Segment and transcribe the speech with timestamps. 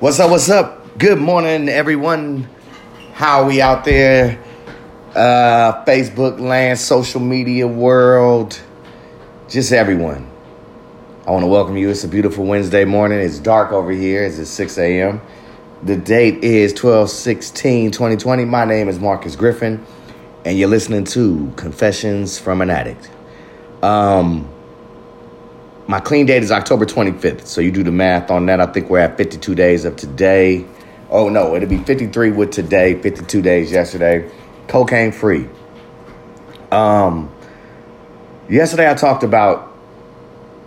[0.00, 0.30] What's up?
[0.30, 0.96] What's up?
[0.96, 2.48] Good morning, everyone.
[3.12, 4.42] How are we out there?
[5.14, 8.58] Uh, Facebook land, social media world,
[9.50, 10.26] just everyone.
[11.26, 11.90] I want to welcome you.
[11.90, 13.18] It's a beautiful Wednesday morning.
[13.18, 14.24] It's dark over here.
[14.24, 15.20] It's at 6 a.m.
[15.82, 18.46] The date is 12 16 2020.
[18.46, 19.84] My name is Marcus Griffin,
[20.46, 23.10] and you're listening to Confessions from an Addict.
[23.82, 24.48] Um,
[25.90, 27.46] my clean date is October 25th.
[27.46, 28.60] So you do the math on that.
[28.60, 30.64] I think we're at 52 days of today.
[31.10, 34.30] Oh no, it'll be 53 with today, 52 days yesterday.
[34.68, 35.48] Cocaine free.
[36.70, 37.28] Um
[38.48, 39.76] yesterday I talked about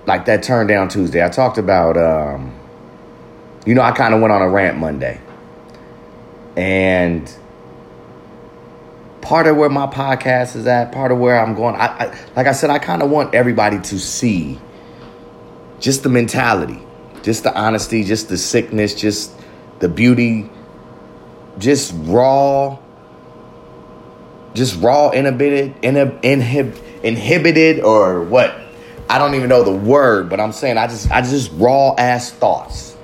[0.06, 1.24] like that turn down Tuesday.
[1.24, 2.54] I talked about um
[3.66, 5.22] you know, I kind of went on a rant Monday.
[6.58, 7.34] And
[9.22, 12.48] part of where my podcast is at, part of where I'm going, I, I like
[12.48, 14.60] I said, I kind of want everybody to see
[15.84, 16.80] just the mentality,
[17.24, 19.34] just the honesty, just the sickness, just
[19.80, 20.50] the beauty,
[21.58, 22.78] just raw,
[24.54, 28.58] just raw inhibited, inhib, inhib, inhibited, or what?
[29.10, 32.32] I don't even know the word, but I'm saying I just I just raw ass
[32.32, 32.96] thoughts.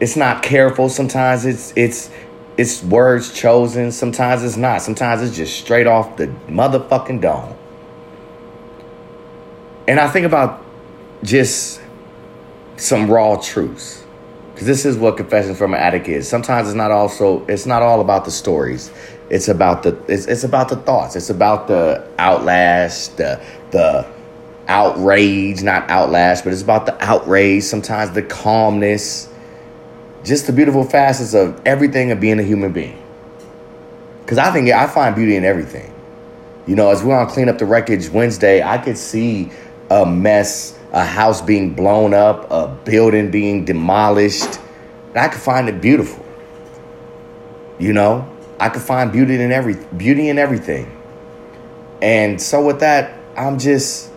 [0.00, 0.88] It's not careful.
[0.88, 2.10] Sometimes it's it's
[2.56, 3.92] it's words chosen.
[3.92, 4.82] Sometimes it's not.
[4.82, 7.56] Sometimes it's just straight off the motherfucking dome.
[9.86, 10.63] And I think about
[11.24, 11.80] just
[12.76, 14.04] some raw truths.
[14.52, 16.28] Because this is what confession from an addict is.
[16.28, 18.92] Sometimes it's not also it's not all about the stories.
[19.28, 21.16] It's about the it's, it's about the thoughts.
[21.16, 24.06] It's about the outlast the the
[24.66, 29.28] outrage not outlast but it's about the outrage sometimes the calmness.
[30.22, 33.02] Just the beautiful facets of everything of being a human being.
[34.20, 35.92] Because i think i find beauty in everything.
[36.66, 39.50] You know as we're on clean up the wreckage wednesday i could see
[39.90, 44.60] a mess a house being blown up, a building being demolished.
[45.08, 46.24] And I could find it beautiful.
[47.80, 50.90] You know, I could find beauty in every beauty in everything.
[52.00, 54.12] And so with that, I'm just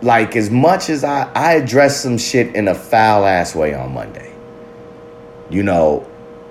[0.00, 3.92] like as much as I I addressed some shit in a foul ass way on
[3.92, 4.32] Monday.
[5.50, 6.08] You know,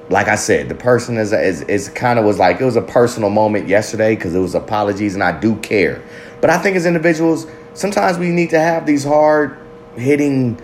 [0.09, 2.83] like I said, the person is is, is kind of was like it was a
[2.83, 6.03] personal moment yesterday because it was apologies and I do care.
[6.41, 7.47] But I think as individuals,
[7.77, 9.57] sometimes we need to have these hard
[9.95, 10.59] hitting,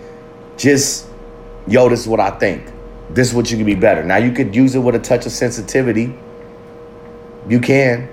[0.56, 1.06] just,
[1.66, 2.72] yo, this is what I think.
[3.10, 4.02] This is what you can be better.
[4.04, 6.12] Now, you could use it with a touch of sensitivity.
[7.48, 8.08] You can.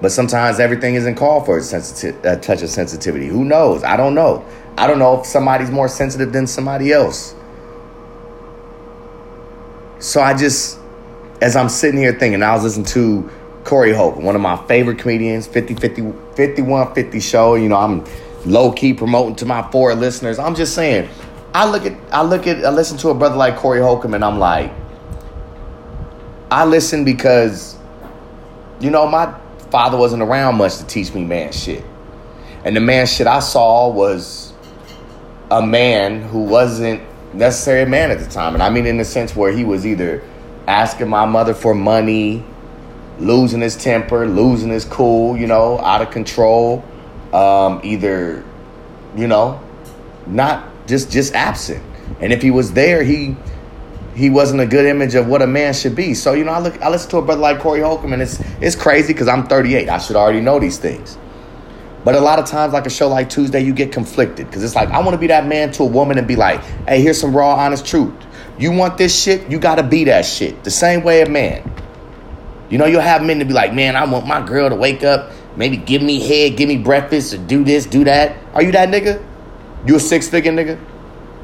[0.00, 3.26] But sometimes everything isn't called for a, sensitive, a touch of sensitivity.
[3.26, 3.82] Who knows?
[3.82, 4.46] I don't know.
[4.78, 7.34] I don't know if somebody's more sensitive than somebody else.
[9.98, 10.78] So I just,
[11.40, 13.30] as I'm sitting here thinking, I was listening to
[13.66, 17.56] Corey Holcomb, one of my favorite comedians, 50, 50, 5150 show.
[17.56, 18.04] You know, I'm
[18.46, 20.38] low key promoting to my four listeners.
[20.38, 21.10] I'm just saying,
[21.52, 24.24] I look at, I look at, I listen to a brother like Corey Holcomb and
[24.24, 24.72] I'm like,
[26.50, 27.76] I listen because,
[28.78, 29.34] you know, my
[29.70, 31.84] father wasn't around much to teach me man shit.
[32.64, 34.52] And the man shit I saw was
[35.50, 37.02] a man who wasn't
[37.34, 38.54] necessarily a man at the time.
[38.54, 40.22] And I mean in the sense where he was either
[40.68, 42.44] asking my mother for money,
[43.18, 46.84] losing his temper, losing his cool, you know, out of control,
[47.32, 48.44] um, either,
[49.16, 49.60] you know,
[50.26, 51.82] not just just absent.
[52.20, 53.36] And if he was there, he
[54.14, 56.14] he wasn't a good image of what a man should be.
[56.14, 58.40] So you know, I look, I listen to a brother like Corey Holcomb, and it's
[58.60, 59.88] it's crazy because I'm 38.
[59.88, 61.18] I should already know these things.
[62.04, 64.76] But a lot of times, like a show like Tuesday, you get conflicted because it's
[64.76, 67.20] like I want to be that man to a woman and be like, "Hey, here's
[67.20, 68.14] some raw, honest truth.
[68.58, 69.50] You want this shit?
[69.50, 70.64] You got to be that shit.
[70.64, 71.70] The same way a man.
[72.68, 75.04] You know, you'll have men to be like, man, I want my girl to wake
[75.04, 78.36] up, maybe give me head, give me breakfast, or do this, do that.
[78.54, 79.24] Are you that nigga?
[79.86, 80.78] You a six figure nigga?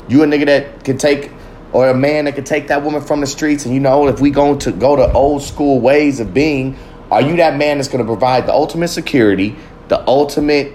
[0.08, 1.30] You a nigga that can take,
[1.72, 3.64] or a man that can take that woman from the streets?
[3.64, 6.76] And you know, if we go to go to old school ways of being,
[7.10, 9.54] are you that man that's going to provide the ultimate security,
[9.88, 10.72] the ultimate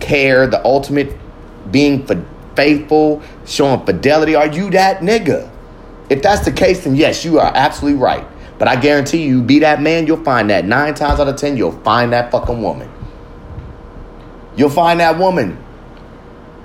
[0.00, 1.16] care, the ultimate
[1.70, 2.06] being
[2.56, 4.34] faithful, showing fidelity?
[4.34, 5.50] Are you that nigga?
[6.10, 8.26] If that's the case, then yes, you are absolutely right.
[8.58, 11.56] But I guarantee you, be that man, you'll find that nine times out of ten,
[11.56, 12.90] you'll find that fucking woman.
[14.56, 15.58] You'll find that woman.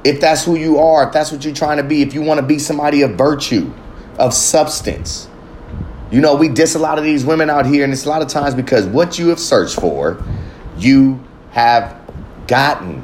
[0.03, 2.39] If that's who you are, if that's what you're trying to be, if you want
[2.39, 3.74] to be somebody of virtue,
[4.18, 5.27] of substance.
[6.12, 8.21] You know, we diss a lot of these women out here, and it's a lot
[8.21, 10.24] of times because what you have searched for,
[10.77, 12.00] you have
[12.47, 13.03] gotten.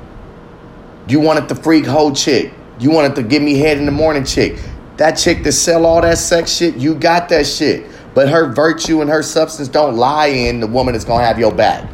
[1.08, 2.54] You wanted the freak hoe chick.
[2.80, 4.60] You wanted to give me head in the morning chick.
[4.98, 7.86] That chick that sell all that sex shit, you got that shit.
[8.16, 11.54] But her virtue and her substance don't lie in the woman that's gonna have your
[11.54, 11.88] back.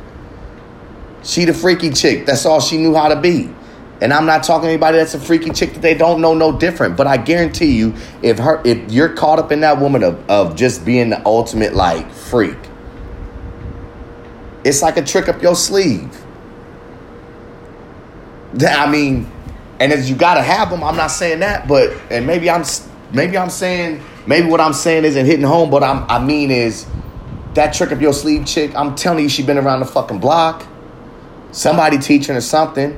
[1.24, 2.26] She the freaky chick.
[2.26, 3.54] That's all she knew how to be.
[4.02, 6.58] And I'm not talking to anybody that's a freaky chick that they don't know no
[6.58, 6.96] different.
[6.96, 10.56] But I guarantee you, if her if you're caught up in that woman of, of
[10.56, 12.58] just being the ultimate like freak,
[14.64, 16.16] it's like a trick up your sleeve.
[18.60, 19.32] I mean,
[19.80, 22.64] and if you gotta have them, I'm not saying that, but and maybe I'm
[23.12, 26.86] maybe I'm saying maybe what I'm saying isn't hitting home, but I'm I mean is
[27.54, 28.74] that trick up your sleeve chick.
[28.76, 30.66] I'm telling you, she been around the fucking block.
[31.52, 32.98] Somebody teaching her something.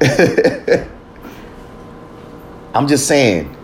[2.74, 3.56] I'm just saying,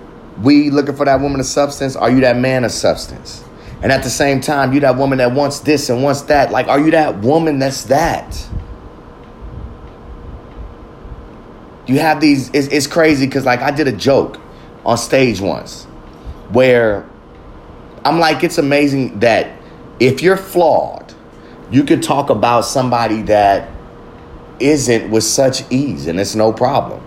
[0.43, 1.95] we looking for that woman of substance.
[1.95, 3.45] Are you that man of substance?
[3.83, 6.51] And at the same time, you that woman that wants this and wants that.
[6.51, 8.49] Like, are you that woman that's that?
[11.87, 12.51] You have these.
[12.53, 14.41] It's, it's crazy because like I did a joke
[14.87, 15.85] on stage once
[16.51, 17.05] where
[18.05, 19.51] I'm like, it's amazing that
[19.99, 21.13] if you're flawed,
[21.71, 23.69] you could talk about somebody that
[24.61, 27.03] isn't with such ease and it's no problem.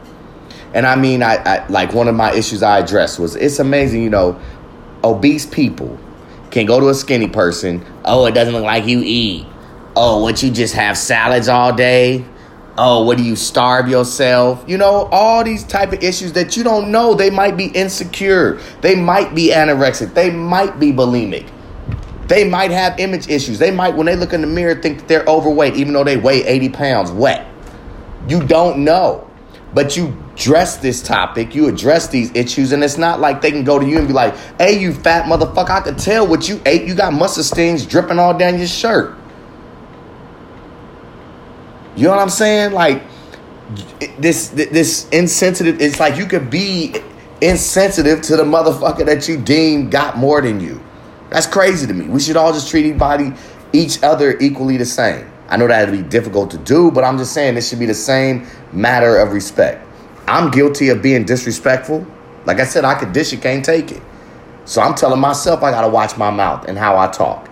[0.74, 4.04] And I mean, I, I, like one of my issues I addressed was it's amazing,
[4.04, 4.40] you know,
[5.04, 5.98] obese people
[6.52, 7.84] can go to a skinny person.
[8.04, 9.48] Oh, it doesn't look like you eat.
[9.96, 12.26] Oh, what you just have salads all day?
[12.82, 14.64] Oh, what do you starve yourself?
[14.66, 17.14] You know, all these type of issues that you don't know.
[17.14, 18.62] They might be insecure.
[18.80, 20.14] They might be anorexic.
[20.14, 21.46] They might be bulimic.
[22.30, 23.60] They might have image issues.
[23.60, 26.16] They might, when they look in the mirror, think that they're overweight, even though they
[26.16, 27.46] weigh 80 pounds wet.
[28.30, 29.30] You don't know.
[29.74, 33.66] But you address this topic, you address these issues, and it's not like they can
[33.66, 36.62] go to you and be like, hey, you fat motherfucker, I could tell what you
[36.66, 36.88] ate.
[36.88, 39.18] You got mustard stains dripping all down your shirt.
[41.96, 42.72] You know what I'm saying?
[42.74, 43.04] Like,
[44.18, 46.96] this this insensitive, it's like you could be
[47.42, 50.82] insensitive to the motherfucker that you deem got more than you.
[51.30, 52.08] That's crazy to me.
[52.08, 53.34] We should all just treat anybody,
[53.72, 55.32] each other equally the same.
[55.48, 57.94] I know that'd be difficult to do, but I'm just saying this should be the
[57.94, 59.86] same matter of respect.
[60.28, 62.06] I'm guilty of being disrespectful.
[62.46, 64.02] Like I said, I could dish it, can't take it.
[64.66, 67.49] So I'm telling myself I gotta watch my mouth and how I talk.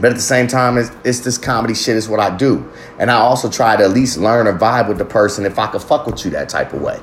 [0.00, 2.66] But at the same time, it's, it's this comedy shit is what I do.
[2.98, 5.66] And I also try to at least learn or vibe with the person if I
[5.66, 6.98] could fuck with you that type of way.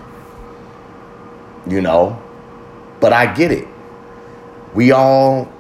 [1.68, 2.20] You know?
[3.00, 3.68] But I get it.
[4.74, 5.52] We all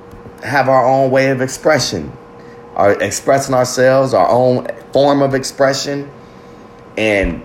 [0.43, 2.11] have our own way of expression,
[2.75, 6.09] our expressing ourselves, our own form of expression.
[6.97, 7.43] And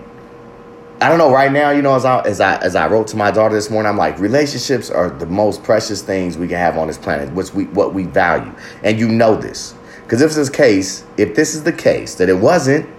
[1.01, 3.17] I don't know, right now, you know, as I as I as I wrote to
[3.17, 6.77] my daughter this morning, I'm like, relationships are the most precious things we can have
[6.77, 8.51] on this planet, which we what we value.
[8.83, 9.75] And you know this.
[10.03, 12.89] Because if this is case, if this is the case, that it wasn't,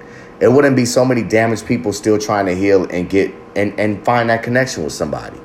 [0.41, 4.05] it wouldn't be so many damaged people still trying to heal and get and, and
[4.05, 5.39] find that connection with somebody.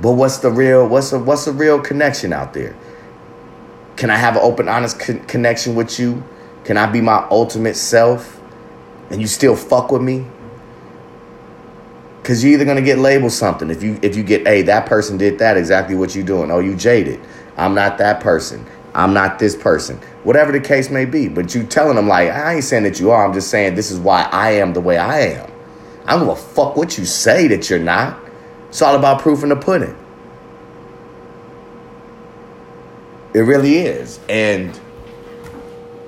[0.00, 2.76] But what's the real what's the what's the real connection out there?
[3.96, 6.22] Can I have an open, honest con- connection with you?
[6.64, 8.40] Can I be my ultimate self,
[9.10, 10.26] and you still fuck with me?
[12.22, 15.16] Cause you're either gonna get labeled something if you if you get, hey, that person
[15.16, 16.50] did that exactly what you're doing.
[16.50, 17.20] Oh, you jaded.
[17.56, 18.66] I'm not that person.
[18.94, 19.98] I'm not this person.
[20.24, 21.28] Whatever the case may be.
[21.28, 23.26] But you telling them like, I ain't saying that you are.
[23.26, 25.50] I'm just saying this is why I am the way I am.
[26.06, 28.18] I don't give a fuck what you say that you're not.
[28.68, 29.96] It's all about proof in the pudding.
[33.34, 34.18] It really is.
[34.28, 34.78] And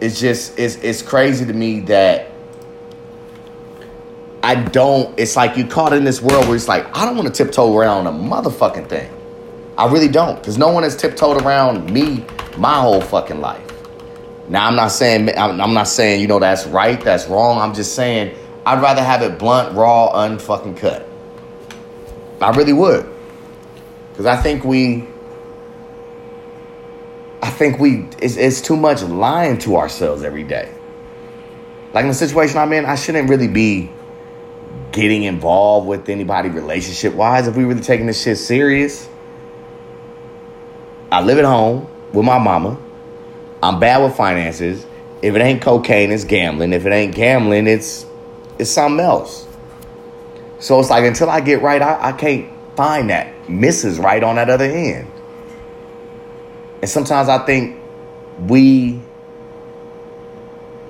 [0.01, 2.31] it's just it's it's crazy to me that
[4.43, 7.35] I don't it's like you caught in this world where it's like I don't want
[7.35, 9.11] to tiptoe around a motherfucking thing.
[9.81, 12.23] I really don't because no one has tiptoed around me
[12.59, 13.67] my whole fucking life.
[14.47, 17.59] Now I'm not saying I'm, not saying you know that's right, that's wrong.
[17.59, 21.09] I'm just saying I'd rather have it blunt, raw, unfucking cut.
[22.43, 23.09] I really would.
[24.11, 25.07] Because I think we,
[27.41, 30.71] I think we, it's, it's too much lying to ourselves every day.
[31.95, 33.91] Like in the situation I'm in, I shouldn't really be
[34.93, 39.09] getting involved with anybody relationship wise if we really taking this shit serious.
[41.13, 42.79] I live at home with my mama.
[43.63, 44.87] I'm bad with finances.
[45.23, 46.73] If it ain't cocaine, it's gambling.
[46.73, 48.07] If it ain't gambling, it's
[48.59, 49.47] it's something else.
[50.61, 54.03] So it's like until I get right, I, I can't find that Mrs.
[54.03, 55.11] Right on that other end.
[56.81, 57.81] And sometimes I think
[58.47, 59.01] we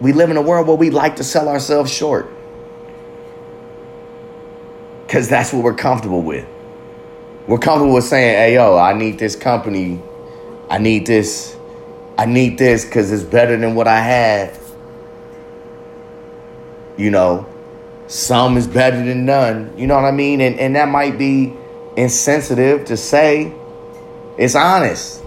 [0.01, 2.31] we live in a world where we like to sell ourselves short.
[5.09, 6.47] Cause that's what we're comfortable with.
[7.49, 10.01] We're comfortable with saying, hey yo, I need this company,
[10.71, 11.57] I need this,
[12.17, 14.57] I need this because it's better than what I had.
[16.97, 17.47] You know,
[18.07, 19.75] some is better than none.
[19.77, 20.41] You know what I mean?
[20.41, 21.53] And and that might be
[21.97, 23.53] insensitive to say.
[24.39, 25.23] It's honest.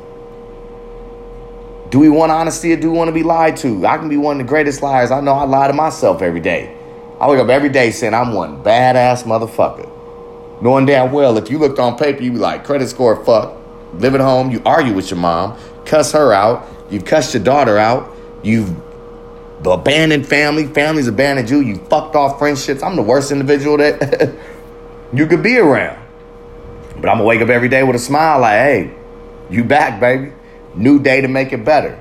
[1.89, 3.85] Do we want honesty or do we want to be lied to?
[3.85, 5.11] I can be one of the greatest liars.
[5.11, 6.75] I know I lie to myself every day.
[7.19, 9.87] I wake up every day saying I'm one badass motherfucker.
[10.63, 13.62] Knowing damn well if you looked on paper, you'd be like, credit score fuck.
[13.99, 17.77] Live at home, you argue with your mom, cuss her out, you've cussed your daughter
[17.77, 18.75] out, you've
[19.65, 22.83] abandoned family, family's abandoned you, you fucked off friendships.
[22.83, 24.33] I'm the worst individual that
[25.13, 25.99] you could be around.
[26.95, 28.93] But I'm gonna wake up every day with a smile like, hey,
[29.49, 30.33] you back, baby.
[30.75, 31.99] New day to make it better.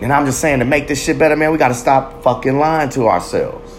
[0.00, 2.88] And I'm just saying to make this shit better, man, we gotta stop fucking lying
[2.90, 3.78] to ourselves.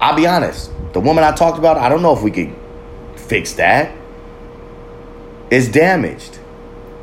[0.00, 0.70] I'll be honest.
[0.92, 2.54] The woman I talked about, I don't know if we could
[3.16, 3.94] fix that.
[5.50, 6.38] It's damaged.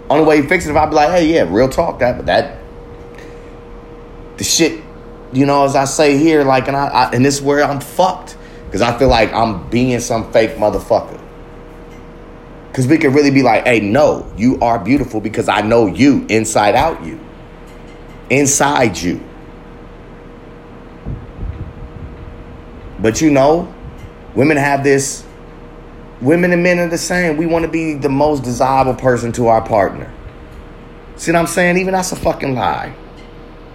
[0.10, 2.28] Only way you fix it if I be like, hey, yeah, real talk, that, but
[2.28, 2.60] that,
[4.38, 4.84] the shit,
[5.34, 7.82] you know, as I say here, like, and I, I and this is where I'm
[7.82, 11.22] fucked because I feel like I'm being some fake motherfucker.
[12.70, 16.26] Because we can really be like, hey, no, you are beautiful because I know you
[16.28, 17.20] inside out you.
[18.30, 19.24] Inside you.
[23.00, 23.74] But you know,
[24.36, 25.25] women have this,
[26.22, 27.38] women and men are the same.
[27.38, 30.12] We want to be the most desirable person to our partner.
[31.16, 31.78] See what I'm saying?
[31.78, 32.94] Even that's a fucking lie.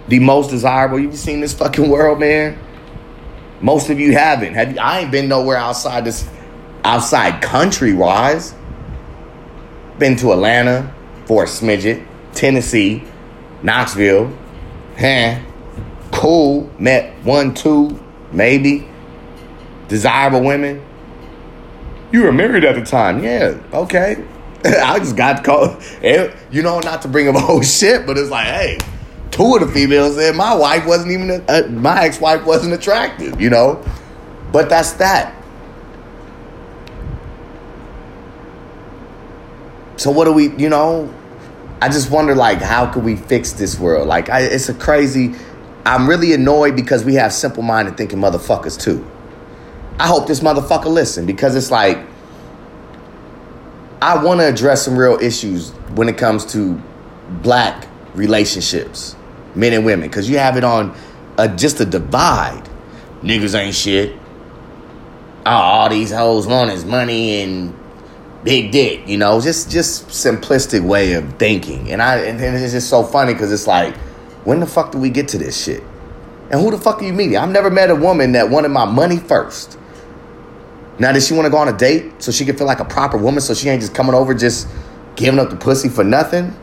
[0.07, 0.99] The most desirable.
[0.99, 2.57] You've seen this fucking world, man?
[3.61, 4.53] Most of you haven't.
[4.55, 6.27] Have you, I ain't been nowhere outside this,
[6.83, 8.53] outside country wise.
[9.99, 10.93] Been to Atlanta
[11.25, 13.03] for a smidget, Tennessee,
[13.61, 14.35] Knoxville.
[14.97, 15.39] Huh?
[16.11, 16.69] Cool.
[16.79, 17.99] Met one, two,
[18.31, 18.87] maybe.
[19.87, 20.83] Desirable women.
[22.11, 23.23] You were married at the time.
[23.23, 24.23] Yeah, okay.
[24.65, 25.81] I just got caught.
[26.51, 28.77] You know, not to bring up old shit, but it's like, hey,
[29.31, 33.39] two of the females said my wife wasn't even, uh, my ex wife wasn't attractive,
[33.39, 33.83] you know?
[34.51, 35.35] But that's that.
[39.95, 41.13] So what do we, you know?
[41.81, 44.07] I just wonder, like, how could we fix this world?
[44.07, 45.33] Like, I, it's a crazy.
[45.83, 49.10] I'm really annoyed because we have simple-minded thinking motherfuckers too.
[49.99, 51.99] I hope this motherfucker listen because it's like
[54.01, 56.81] I want to address some real issues when it comes to
[57.43, 59.15] black relationships,
[59.53, 60.95] men and women, because you have it on
[61.37, 62.67] a, just a divide.
[63.21, 64.17] Niggas ain't shit.
[65.45, 67.77] Oh, all these hoes want is money and
[68.43, 71.91] big dick, you know, just just simplistic way of thinking.
[71.91, 73.95] And I and it's just so funny because it's like,
[74.45, 75.83] when the fuck do we get to this shit?
[76.49, 77.37] And who the fuck are you meeting?
[77.37, 79.77] I've never met a woman that wanted my money first.
[81.01, 82.85] Now, does she want to go on a date so she can feel like a
[82.85, 84.67] proper woman so she ain't just coming over just
[85.15, 86.55] giving up the pussy for nothing?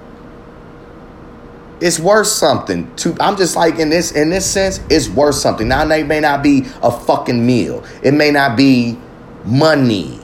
[1.81, 2.95] It's worth something.
[2.97, 5.67] To I'm just like in this in this sense, it's worth something.
[5.67, 7.85] Now it may not be a fucking meal.
[8.01, 8.97] It may not be
[9.45, 10.21] money.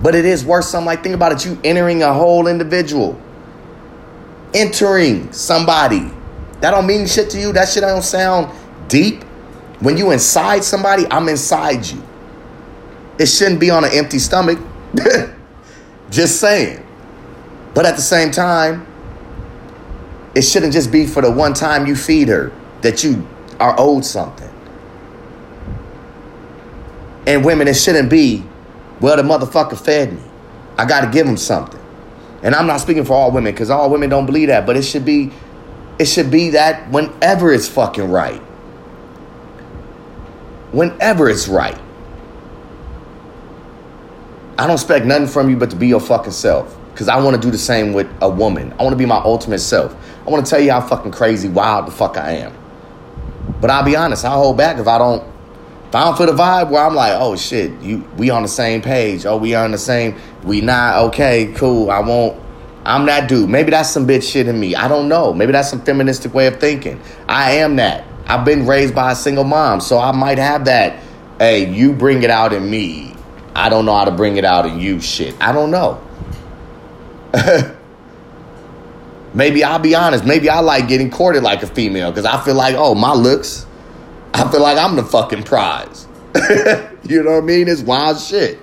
[0.00, 0.86] But it is worth something.
[0.86, 1.44] Like think about it.
[1.44, 3.20] You entering a whole individual.
[4.54, 6.12] Entering somebody.
[6.60, 7.52] That don't mean shit to you.
[7.54, 8.56] That shit don't sound
[8.88, 9.24] deep.
[9.80, 12.04] When you inside somebody, I'm inside you.
[13.20, 14.58] It shouldn't be on an empty stomach.
[16.10, 16.82] just saying.
[17.74, 18.86] But at the same time,
[20.34, 22.50] it shouldn't just be for the one time you feed her
[22.80, 23.28] that you
[23.60, 24.48] are owed something.
[27.26, 28.42] And women, it shouldn't be,
[29.02, 30.22] well, the motherfucker fed me.
[30.78, 31.78] I got to give him something.
[32.42, 34.82] And I'm not speaking for all women because all women don't believe that, but it
[34.82, 35.30] should be,
[35.98, 38.40] it should be that whenever it's fucking right.
[40.72, 41.78] Whenever it's right.
[44.60, 46.76] I don't expect nothing from you but to be your fucking self.
[46.92, 48.74] Because I want to do the same with a woman.
[48.78, 49.96] I want to be my ultimate self.
[50.26, 52.52] I want to tell you how fucking crazy, wild the fuck I am.
[53.62, 55.26] But I'll be honest, I'll hold back if I don't
[55.88, 58.48] if I don't feel the vibe where I'm like, oh shit, you we on the
[58.48, 59.24] same page.
[59.24, 61.90] Oh, we on the same, we not okay, cool.
[61.90, 62.38] I won't
[62.84, 63.48] I'm that dude.
[63.48, 64.74] Maybe that's some bitch shit in me.
[64.74, 65.32] I don't know.
[65.32, 67.00] Maybe that's some feministic way of thinking.
[67.26, 68.04] I am that.
[68.26, 71.02] I've been raised by a single mom, so I might have that.
[71.38, 73.09] Hey, you bring it out in me.
[73.60, 75.36] I don't know how to bring it out in you shit.
[75.38, 76.02] I don't know.
[79.34, 80.24] Maybe I'll be honest.
[80.24, 83.66] Maybe I like getting courted like a female because I feel like, oh, my looks.
[84.32, 86.08] I feel like I'm the fucking prize.
[87.04, 87.68] you know what I mean?
[87.68, 88.58] It's wild shit.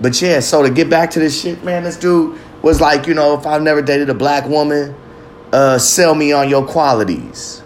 [0.00, 3.12] But yeah, so to get back to this shit, man, this dude was like, you
[3.12, 4.94] know, if I've never dated a black woman,
[5.52, 7.62] uh, sell me on your qualities.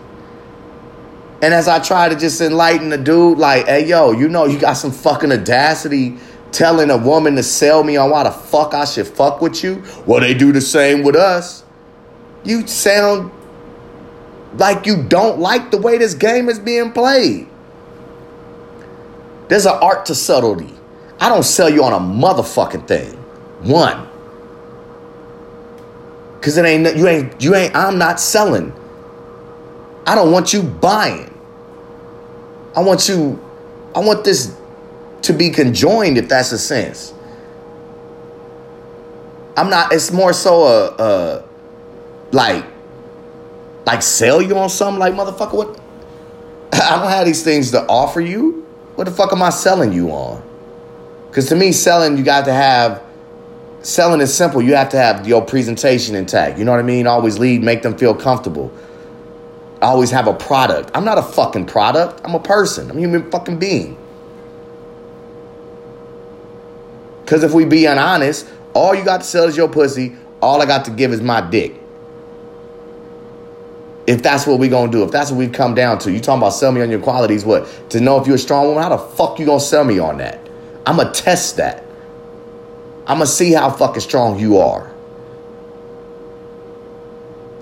[1.42, 4.60] And as I try to just enlighten the dude, like, hey, yo, you know, you
[4.60, 6.16] got some fucking audacity
[6.52, 9.82] telling a woman to sell me on why the fuck I should fuck with you.
[10.06, 11.64] Well, they do the same with us.
[12.44, 13.32] You sound
[14.54, 17.48] like you don't like the way this game is being played.
[19.48, 20.72] There's an art to subtlety.
[21.18, 23.14] I don't sell you on a motherfucking thing.
[23.62, 24.08] One.
[26.40, 28.72] Cause it ain't you ain't you ain't I'm not selling.
[30.06, 31.31] I don't want you buying.
[32.74, 33.40] I want you
[33.94, 34.56] I want this
[35.22, 37.14] to be conjoined if that's a sense.
[39.56, 41.44] I'm not it's more so a, a
[42.32, 42.64] like
[43.84, 45.80] like sell you on something like motherfucker what
[46.72, 48.66] I don't have these things to offer you.
[48.94, 50.42] What the fuck am I selling you on?
[51.32, 53.02] Cause to me selling you got to have
[53.82, 54.62] selling is simple.
[54.62, 56.58] You have to have your presentation intact.
[56.58, 57.06] You know what I mean?
[57.06, 58.72] Always lead, make them feel comfortable.
[59.82, 60.92] I always have a product.
[60.94, 62.20] I'm not a fucking product.
[62.24, 62.88] I'm a person.
[62.88, 63.98] I'm a human fucking being.
[67.24, 70.16] Because if we be honest, all you got to sell is your pussy.
[70.40, 71.74] All I got to give is my dick.
[74.06, 76.42] If that's what we gonna do, if that's what we've come down to, you talking
[76.42, 77.68] about sell me on your qualities, what?
[77.90, 80.18] To know if you're a strong woman, how the fuck you gonna sell me on
[80.18, 80.40] that?
[80.86, 81.84] I'ma test that.
[83.06, 84.91] I'm gonna see how fucking strong you are.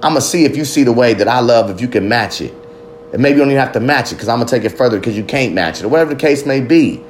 [0.02, 2.40] I'm gonna see if you see the way that I love, if you can match
[2.40, 2.54] it.
[3.12, 4.98] And maybe you don't even have to match it because I'm gonna take it further
[4.98, 7.04] because you can't match it, or whatever the case may be.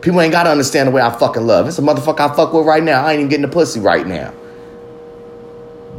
[0.00, 1.68] People ain't gotta understand the way I fucking love.
[1.68, 3.04] It's a motherfucker I fuck with right now.
[3.04, 4.32] I ain't even getting the pussy right now.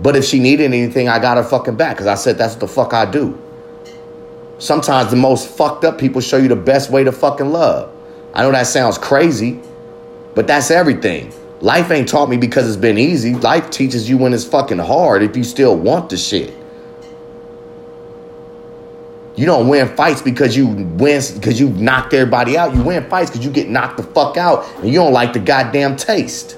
[0.02, 2.62] But if she needed anything, I got her fucking back because I said that's what
[2.62, 3.40] the fuck I do.
[4.58, 7.92] Sometimes the most fucked up people show you the best way to fucking love.
[8.34, 9.60] I know that sounds crazy,
[10.34, 11.32] but that's everything.
[11.62, 13.36] Life ain't taught me because it's been easy.
[13.36, 16.54] Life teaches you when it's fucking hard if you still want the shit.
[19.36, 22.76] You don't win fights because you win because you knocked everybody out.
[22.76, 25.40] You win fights because you get knocked the fuck out and you don't like the
[25.40, 26.58] goddamn taste.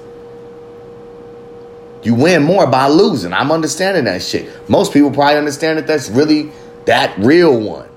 [2.02, 3.32] You win more by losing.
[3.32, 4.50] I'm understanding that shit.
[4.68, 6.50] Most people probably understand that that's really
[6.86, 7.88] that real one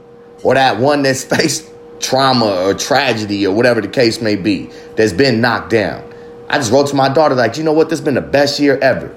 [0.44, 5.14] or that one that's faced trauma or tragedy or whatever the case may be that's
[5.14, 6.07] been knocked down.
[6.50, 7.90] I just wrote to my daughter, like, you know what?
[7.90, 9.16] This has been the best year ever.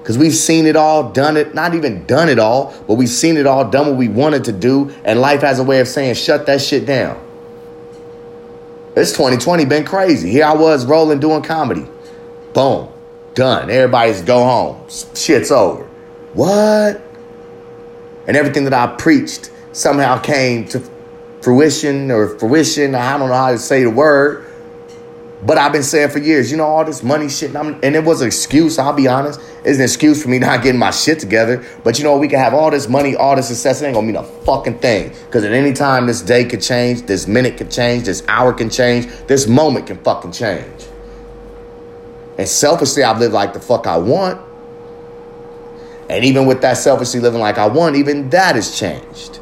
[0.00, 3.36] Because we've seen it all, done it, not even done it all, but we've seen
[3.36, 6.14] it all, done what we wanted to do, and life has a way of saying,
[6.14, 7.20] shut that shit down.
[8.96, 10.30] It's 2020, been crazy.
[10.30, 11.86] Here I was rolling, doing comedy.
[12.52, 12.88] Boom,
[13.34, 13.70] done.
[13.70, 14.88] Everybody's go home.
[14.88, 15.84] Shit's over.
[16.34, 17.00] What?
[18.26, 20.82] And everything that I preached somehow came to
[21.42, 22.94] fruition or fruition.
[22.96, 24.46] I don't know how to say the word.
[25.44, 28.04] But I've been saying for years, you know, all this money shit, and, and it
[28.04, 29.40] was an excuse, I'll be honest.
[29.64, 31.64] It's an excuse for me not getting my shit together.
[31.82, 34.06] But you know, we can have all this money, all this success, it ain't gonna
[34.06, 35.12] mean a fucking thing.
[35.26, 38.70] Because at any time, this day could change, this minute could change, this hour can
[38.70, 40.86] change, this moment can fucking change.
[42.38, 44.40] And selfishly, I've lived like the fuck I want.
[46.08, 49.40] And even with that selfishly living like I want, even that has changed.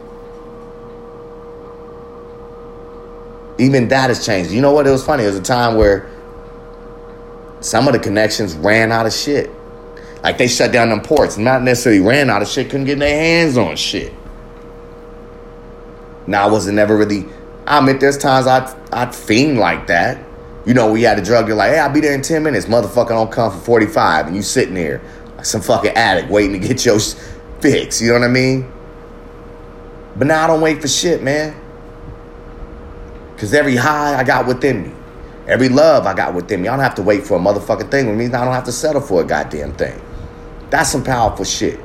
[3.60, 4.50] Even that has changed.
[4.50, 4.86] You know what?
[4.86, 5.24] It was funny.
[5.24, 6.08] It was a time where
[7.60, 9.50] some of the connections ran out of shit.
[10.22, 11.38] Like they shut down them ports.
[11.38, 14.12] Not necessarily ran out of shit, couldn't get their hands on shit.
[16.26, 17.26] Now I wasn't never really
[17.66, 20.24] I admit there's times I'd I'd fiend like that.
[20.66, 22.66] You know, we had a drug, you're like, hey, I'll be there in 10 minutes.
[22.66, 24.26] Motherfucker don't come for 45.
[24.26, 25.00] And you sitting there
[25.36, 27.00] like some fucking addict waiting to get your
[27.60, 28.00] fix.
[28.00, 28.70] You know what I mean?
[30.16, 31.59] But now I don't wait for shit, man.
[33.40, 34.92] Because every high I got within me,
[35.46, 38.06] every love I got within me, I don't have to wait for a motherfucking thing.
[38.06, 39.98] It means I don't have to settle for a goddamn thing.
[40.68, 41.80] That's some powerful shit.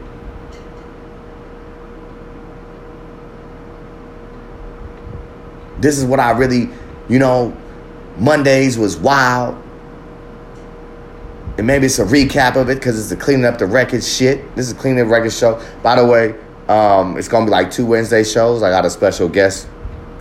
[5.80, 6.70] This is what I really,
[7.08, 7.56] you know,
[8.18, 9.56] Mondays was wild.
[11.58, 14.54] And maybe it's a recap of it because it's the cleaning up the record shit.
[14.58, 15.66] This is a cleaning up record show.
[15.82, 16.36] By the way,
[16.68, 18.62] um, it's gonna be like two Wednesday shows.
[18.62, 19.70] I got a special guest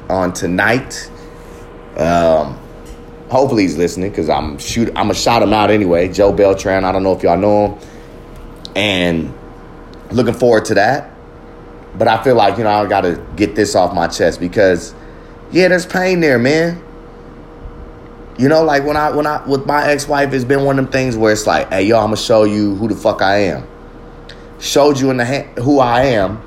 [0.09, 1.11] on tonight.
[1.97, 2.59] Um,
[3.29, 4.89] hopefully he's listening because I'm shoot.
[4.89, 6.09] I'm gonna shout him out anyway.
[6.09, 6.85] Joe Beltran.
[6.85, 7.89] I don't know if y'all know him,
[8.77, 9.35] and
[10.11, 11.11] looking forward to that.
[11.97, 14.95] But I feel like you know I gotta get this off my chest because
[15.53, 16.83] yeah, there's pain there, man.
[18.37, 20.85] You know, like when I when I with my ex wife, it's been one of
[20.85, 23.37] them things where it's like, hey, yo, I'm gonna show you who the fuck I
[23.37, 23.67] am.
[24.59, 25.25] Showed you in the
[25.63, 26.43] who I am,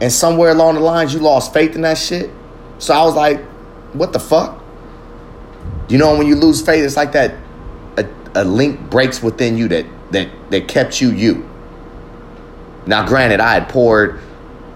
[0.00, 2.30] and somewhere along the lines, you lost faith in that shit.
[2.78, 3.42] So I was like,
[3.94, 4.62] what the fuck?
[5.88, 7.34] You know, when you lose faith, it's like that
[7.96, 11.48] a, a link breaks within you that that that kept you you.
[12.86, 14.20] Now, granted, I had poured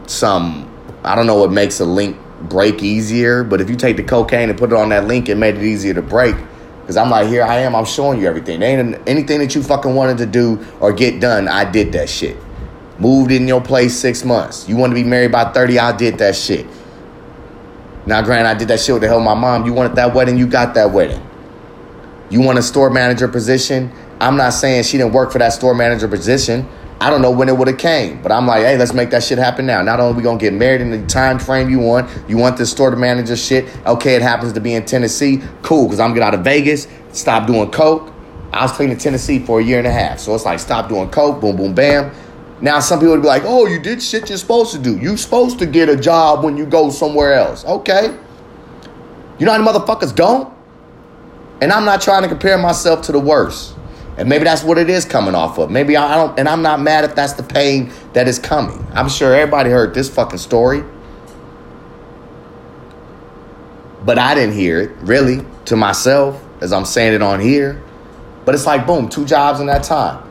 [0.07, 0.66] some.
[1.05, 4.49] I don't know what makes a link break easier, but if you take the cocaine
[4.51, 6.37] and put it on that link, it made it easier to break.
[6.81, 8.61] Because I'm like, here I am, I'm showing you everything.
[8.61, 12.09] There ain't anything that you fucking wanted to do or get done, I did that
[12.09, 12.37] shit.
[12.99, 14.68] Moved in your place six months.
[14.68, 16.66] You want to be married by 30, I did that shit.
[18.11, 19.64] Now, granted, I did that shit with the hell my mom.
[19.64, 21.25] You wanted that wedding, you got that wedding.
[22.29, 25.77] You want a store manager position, I'm not saying she didn't work for that store
[25.77, 26.68] manager position.
[27.01, 29.23] I don't know when it would have came, but I'm like, hey, let's make that
[29.23, 29.81] shit happen now.
[29.83, 32.73] Not only we gonna get married in the time frame you want, you want this
[32.73, 33.64] store manager shit.
[33.87, 35.40] Okay, it happens to be in Tennessee.
[35.62, 38.12] Cool, because I'm get out of Vegas, stop doing coke.
[38.53, 40.88] I was clean in Tennessee for a year and a half, so it's like stop
[40.88, 42.11] doing coke, boom, boom, bam.
[42.61, 44.99] Now some people would be like, oh, you did shit you're supposed to do.
[44.99, 47.64] You supposed to get a job when you go somewhere else.
[47.64, 48.16] Okay.
[49.38, 50.53] You know how motherfuckers don't?
[51.62, 53.77] And I'm not trying to compare myself to the worst.
[54.18, 55.70] And maybe that's what it is coming off of.
[55.70, 58.87] Maybe I don't, and I'm not mad if that's the pain that is coming.
[58.92, 60.85] I'm sure everybody heard this fucking story.
[64.05, 67.83] But I didn't hear it, really, to myself, as I'm saying it on here.
[68.44, 70.23] But it's like, boom, two jobs in that time.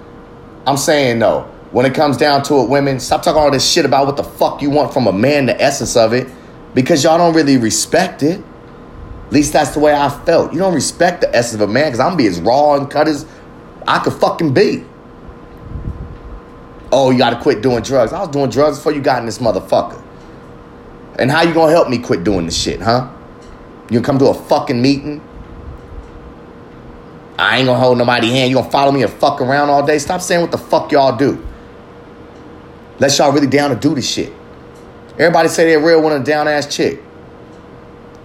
[0.68, 1.50] I'm saying, no.
[1.72, 4.24] When it comes down to it, women, stop talking all this shit about what the
[4.24, 6.28] fuck you want from a man, the essence of it,
[6.74, 8.42] because y'all don't really respect it.
[9.28, 10.52] At least that's the way I felt.
[10.52, 13.08] You don't respect the essence of a man because I'm be as raw and cut
[13.08, 13.28] as
[13.88, 14.84] I could fucking be.
[16.92, 18.12] Oh, you gotta quit doing drugs.
[18.12, 20.04] I was doing drugs before you got in this motherfucker.
[21.20, 23.12] And how you gonna help me quit doing this shit, huh?
[23.92, 25.22] You gonna come to a fucking meeting?
[27.38, 28.50] I ain't gonna hold nobody hand.
[28.50, 30.00] You gonna follow me and fuck around all day?
[30.00, 31.46] Stop saying what the fuck y'all do.
[33.00, 34.34] Let y'all really down to do this shit.
[35.14, 37.02] Everybody say they're real one a down ass chick.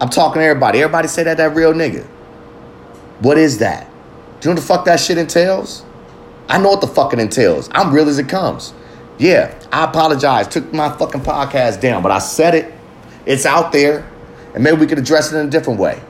[0.00, 0.80] I'm talking to everybody.
[0.82, 2.04] Everybody say that that real nigga.
[3.20, 3.88] What is that?
[4.40, 5.84] Do you know what the fuck that shit entails?
[6.48, 7.70] I know what the fuck it entails.
[7.72, 8.74] I'm real as it comes.
[9.18, 10.48] Yeah, I apologize.
[10.48, 12.72] Took my fucking podcast down, but I said it.
[13.26, 14.10] It's out there.
[14.54, 16.00] And maybe we could address it in a different way.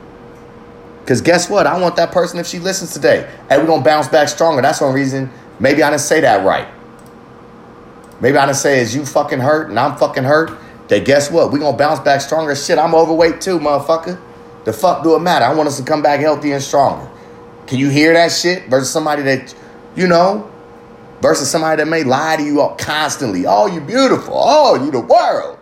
[1.01, 1.67] Because guess what?
[1.67, 4.61] I want that person, if she listens today, hey, we're going to bounce back stronger.
[4.61, 6.67] That's one reason maybe I didn't say that right.
[8.21, 10.57] Maybe I didn't say, is you fucking hurt and I'm fucking hurt?
[10.87, 11.51] That guess what?
[11.51, 12.55] we to bounce back stronger.
[12.55, 14.19] Shit, I'm overweight too, motherfucker.
[14.65, 15.45] The fuck do it matter?
[15.45, 17.09] I want us to come back healthy and stronger.
[17.67, 19.55] Can you hear that shit versus somebody that,
[19.95, 20.51] you know,
[21.21, 23.45] versus somebody that may lie to you all constantly?
[23.47, 24.35] Oh, you beautiful.
[24.37, 25.57] Oh, you the world.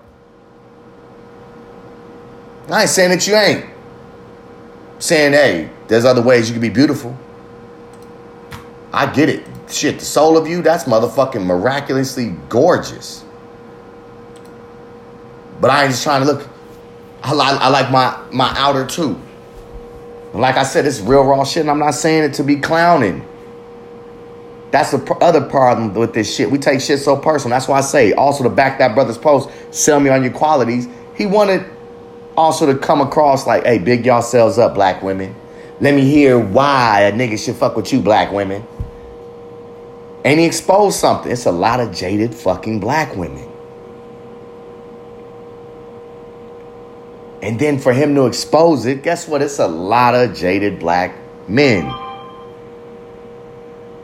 [2.70, 3.66] I ain't saying that you ain't.
[5.00, 7.18] saying, hey, there's other ways you can be beautiful.
[8.94, 9.46] I get it.
[9.70, 13.24] Shit, the soul of you, that's motherfucking miraculously gorgeous.
[15.62, 16.50] But I ain't just trying to look.
[17.24, 19.20] I like, I like my, my outer too.
[20.34, 23.26] like I said, it's real raw shit, and I'm not saying it to be clowning.
[24.72, 26.50] That's the pr- other problem with this shit.
[26.52, 27.56] We take shit so personal.
[27.56, 30.88] That's why I say, also to back that brother's post, sell me on your qualities.
[31.16, 31.64] He wanted
[32.36, 35.36] also to come across like, hey, big y'all selves up, black women.
[35.80, 38.66] Let me hear why a nigga should fuck with you, black women.
[40.24, 41.32] And he exposed something.
[41.32, 43.50] It's a lot of jaded fucking black women.
[47.42, 49.42] And then for him to expose it, guess what?
[49.42, 51.14] It's a lot of jaded black
[51.50, 51.84] men.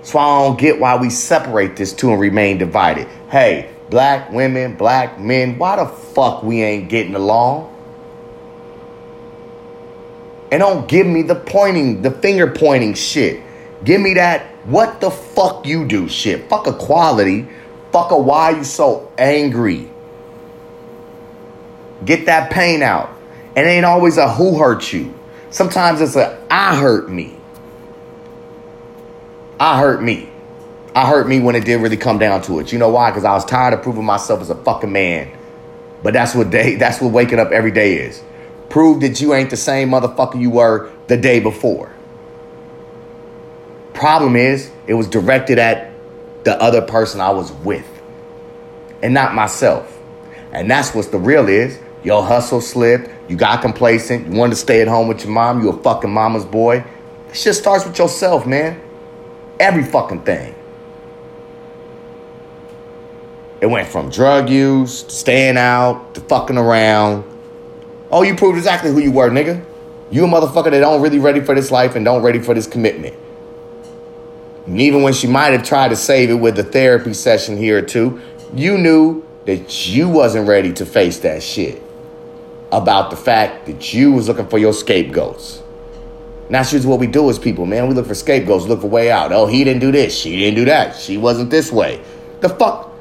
[0.02, 3.08] So I don't get why we separate this two and remain divided.
[3.30, 7.76] Hey, black women, black men, why the fuck we ain't getting along?
[10.52, 13.42] And don't give me the pointing, the finger pointing shit.
[13.84, 16.50] Give me that what the fuck you do shit.
[16.50, 17.48] Fuck equality.
[17.92, 19.90] Fuck a why you so angry.
[22.06, 23.10] Get that pain out.
[23.56, 25.14] And it ain't always a who hurt you.
[25.50, 27.36] Sometimes it's a I hurt me.
[29.60, 30.30] I hurt me.
[30.96, 32.72] I hurt me when it did really come down to it.
[32.72, 33.10] You know why?
[33.10, 35.36] Because I was tired of proving myself as a fucking man.
[36.04, 38.24] But that's what day that's what waking up every day is.
[38.70, 41.92] Prove that you ain't the same motherfucker you were the day before.
[44.00, 45.92] Problem is, it was directed at
[46.46, 47.86] the other person I was with
[49.04, 50.00] and not myself.
[50.54, 51.78] And that's what the real is.
[52.06, 53.10] Your hustle slipped.
[53.30, 54.28] You got complacent.
[54.28, 55.62] You wanted to stay at home with your mom.
[55.62, 56.86] You a fucking mama's boy.
[57.28, 58.82] This shit starts with yourself, man.
[59.60, 60.56] Every fucking thing.
[63.60, 67.26] It went from drug use, staying out, to fucking around,
[68.12, 69.64] Oh, you proved exactly who you were, nigga.
[70.10, 72.66] You a motherfucker that don't really ready for this life and don't ready for this
[72.66, 73.14] commitment.
[74.70, 77.80] And even when she might have tried to save it with a therapy session here
[77.80, 78.22] or two,
[78.54, 81.82] you knew that you wasn't ready to face that shit.
[82.72, 85.64] About the fact that you was looking for your scapegoats.
[86.46, 87.88] And that's just what we do as people, man.
[87.88, 89.32] We look for scapegoats, look for way out.
[89.32, 92.00] Oh, he didn't do this, she didn't do that, she wasn't this way.
[92.42, 92.92] The fuck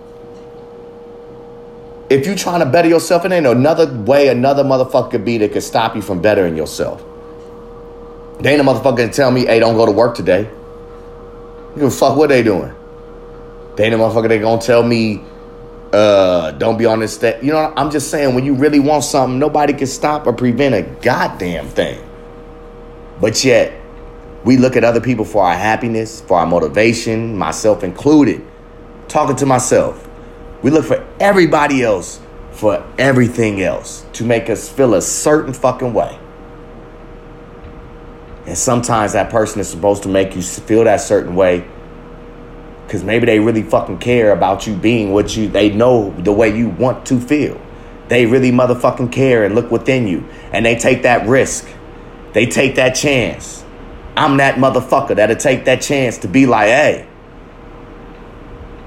[2.08, 5.52] if you trying to better yourself, it ain't another way another motherfucker could be that
[5.52, 7.04] could stop you from bettering yourself.
[8.40, 10.48] They ain't a motherfucker to tell me, hey, don't go to work today.
[11.78, 12.72] You fuck what they doing.
[13.76, 15.22] They a motherfucker they gonna tell me,
[15.92, 17.42] uh, don't be on this step.
[17.42, 20.74] You know, I'm just saying, when you really want something, nobody can stop or prevent
[20.74, 22.00] a goddamn thing.
[23.20, 23.72] But yet,
[24.44, 28.44] We look at other people for our happiness, for our motivation, myself included.
[29.08, 30.08] Talking to myself.
[30.62, 32.20] We look for everybody else
[32.52, 36.18] for everything else to make us feel a certain fucking way.
[38.48, 41.68] And sometimes that person is supposed to make you feel that certain way
[42.86, 46.56] because maybe they really fucking care about you being what you, they know the way
[46.56, 47.60] you want to feel.
[48.08, 50.26] They really motherfucking care and look within you.
[50.50, 51.68] And they take that risk.
[52.32, 53.62] They take that chance.
[54.16, 57.06] I'm that motherfucker that'll take that chance to be like, hey,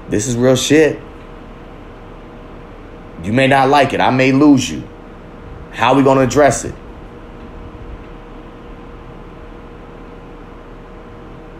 [0.08, 1.00] this is real shit.
[3.22, 4.00] You may not like it.
[4.00, 4.82] I may lose you.
[5.70, 6.74] How are we going to address it?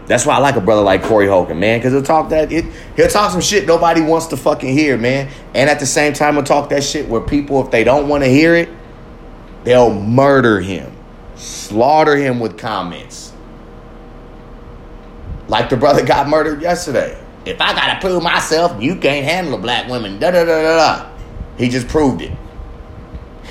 [0.07, 2.65] That's why I like a brother like Corey Holcomb, man, because he'll talk that it,
[2.97, 5.31] he'll talk some shit nobody wants to fucking hear, man.
[5.55, 8.25] And at the same time, he'll talk that shit where people, if they don't want
[8.25, 8.69] to hear it,
[9.65, 10.97] they'll murder him,
[11.37, 13.33] slaughter him with comments.
[15.49, 17.19] Like the brother got murdered yesterday.
[17.45, 20.19] If I gotta prove myself, you can't handle black women.
[20.19, 21.13] Da da da da da.
[21.59, 22.33] He just proved it.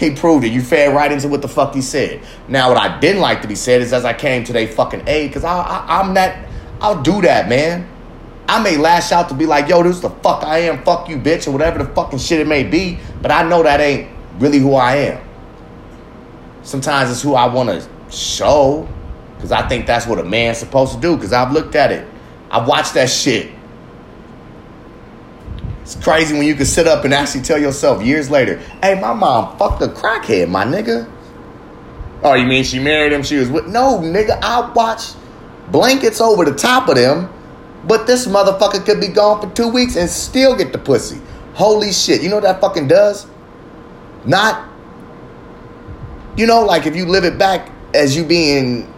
[0.02, 0.52] He proved it.
[0.52, 2.24] You fed right into what the fuck he said.
[2.48, 5.04] Now, what I didn't like that he said is as I came to their fucking
[5.08, 6.50] aid, because I, I, I'm that,
[6.82, 7.88] I'll do that, man.
[8.48, 11.08] I may lash out to be like, yo, this is the fuck I am, fuck
[11.08, 14.10] you, bitch, or whatever the fucking shit it may be, but I know that ain't
[14.40, 15.24] really who I am.
[16.64, 18.90] Sometimes it's who I want to show,
[19.36, 22.08] because I think that's what a man's supposed to do, because I've looked at it.
[22.50, 23.52] I've watched that shit.
[25.92, 29.14] It's crazy when you can sit up and actually tell yourself years later, hey, my
[29.14, 31.12] mom fucked a crackhead, my nigga.
[32.24, 33.24] Oh, you mean she married him?
[33.24, 33.68] She was with.
[33.68, 35.18] No, nigga, I watched
[35.70, 37.30] blankets over the top of them,
[37.86, 41.20] but this motherfucker could be gone for two weeks and still get the pussy.
[41.56, 42.24] Holy shit.
[42.24, 43.28] You know what that fucking does?
[44.24, 44.70] Not,
[46.38, 48.94] you know, like if you live it back as you being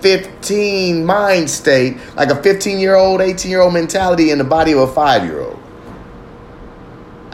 [0.00, 4.70] 15 mind state, like a 15 year old, 18 year old mentality in the body
[4.70, 5.60] of a five year old.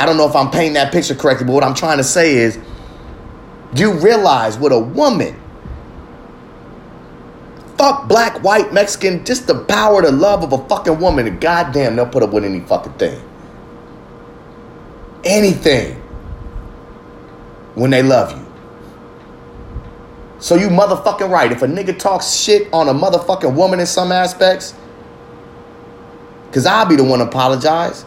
[0.02, 2.34] I don't know if I'm painting that picture correctly, but what I'm trying to say
[2.34, 2.58] is
[3.76, 5.40] you realize with a woman,
[7.78, 11.94] fuck black, white, Mexican, just the power, the love of a fucking woman, and goddamn,
[11.94, 13.22] they'll put up with any fucking thing.
[15.22, 15.94] Anything.
[17.76, 18.44] When they love you.
[20.40, 21.52] So you motherfucking right.
[21.52, 24.74] If a nigga talks shit on a motherfucking woman in some aspects,
[26.46, 28.04] because I'll be the one to apologize.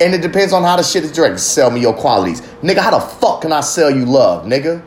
[0.00, 1.38] And it depends on how the shit is directed.
[1.38, 2.40] Sell me your qualities.
[2.62, 4.82] Nigga, how the fuck can I sell you love, nigga?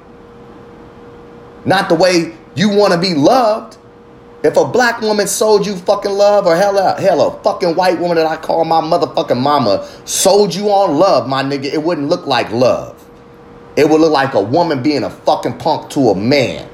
[1.66, 3.78] Not the way you want to be loved.
[4.44, 8.18] If a black woman sold you fucking love, or hell, hell, a fucking white woman
[8.18, 12.28] that I call my motherfucking mama sold you on love, my nigga, it wouldn't look
[12.28, 13.04] like love.
[13.76, 16.70] It would look like a woman being a fucking punk to a man.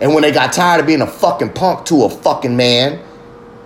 [0.00, 3.00] And when they got tired of being a fucking punk to a fucking man,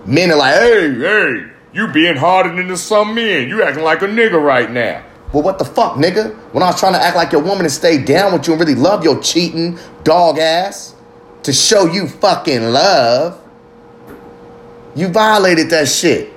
[0.05, 3.47] men are like, hey, hey, you being harder than some men.
[3.47, 5.03] You acting like a nigga right now.
[5.33, 6.35] Well, what the fuck, nigga?
[6.53, 8.59] When I was trying to act like your woman and stay down with you and
[8.59, 10.93] really love your cheating dog ass
[11.43, 13.41] to show you fucking love,
[14.93, 16.33] you violated that shit.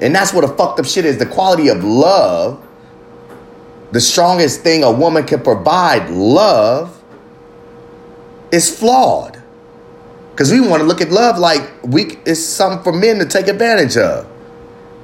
[0.00, 1.18] And that's what a fucked up shit is.
[1.18, 2.66] The quality of love,
[3.92, 7.00] the strongest thing a woman can provide, love,
[8.50, 9.39] is flawed.
[10.40, 13.46] Because we want to look at love like we it's something for men to take
[13.46, 14.26] advantage of.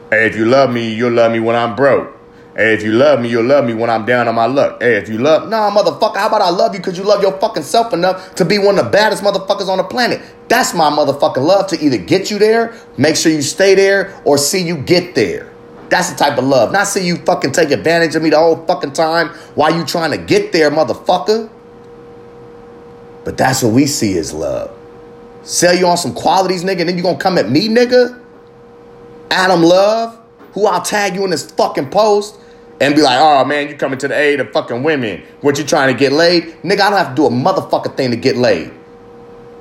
[0.09, 2.17] Hey, if you love me, you'll love me when I'm broke.
[2.57, 4.81] Hey, if you love me, you'll love me when I'm down on my luck.
[4.81, 7.39] Hey, if you love, nah, motherfucker, how about I love you because you love your
[7.39, 10.23] fucking self enough to be one of the baddest motherfuckers on the planet?
[10.49, 14.39] That's my motherfucking love to either get you there, make sure you stay there, or
[14.39, 15.53] see you get there.
[15.91, 16.73] That's the type of love.
[16.73, 20.13] Not see you fucking take advantage of me the whole fucking time while you trying
[20.13, 21.51] to get there, motherfucker.
[23.27, 24.76] But that's what we see as love.
[25.47, 28.21] Sell you on some qualities, nigga, and then you gonna come at me, nigga?
[29.31, 30.19] Adam Love,
[30.53, 32.37] who I'll tag you in this fucking post
[32.81, 35.23] and be like, oh man, you coming to the aid of fucking women.
[35.43, 36.45] What you trying to get laid?
[36.63, 38.73] Nigga, I don't have to do a motherfucking thing to get laid.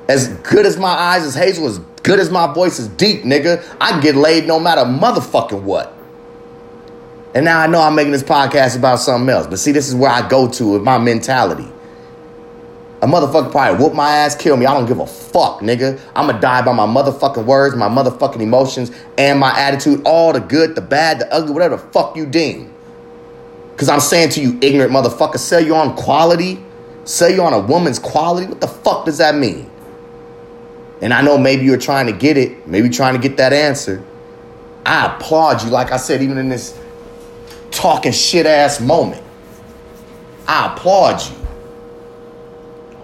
[0.10, 3.64] As good as my eyes is hazel, as good as my voice is deep, nigga,
[3.80, 5.94] I can get laid no matter motherfucking what.
[7.36, 9.46] And now I know I'm making this podcast about something else.
[9.46, 11.72] But see, this is where I go to with my mentality.
[13.02, 14.66] A motherfucker probably whoop my ass, kill me.
[14.66, 16.00] I don't give a fuck, nigga.
[16.16, 20.02] I'ma die by my motherfucking words, my motherfucking emotions, and my attitude.
[20.06, 22.74] All the good, the bad, the ugly, whatever the fuck you deem.
[23.76, 26.64] Cause I'm saying to you, ignorant motherfucker, sell you on quality,
[27.04, 28.48] sell you on a woman's quality.
[28.48, 29.70] What the fuck does that mean?
[31.02, 34.02] And I know maybe you're trying to get it, maybe trying to get that answer.
[34.86, 36.80] I applaud you, like I said, even in this
[37.72, 39.22] talking shit ass moment.
[40.48, 41.45] I applaud you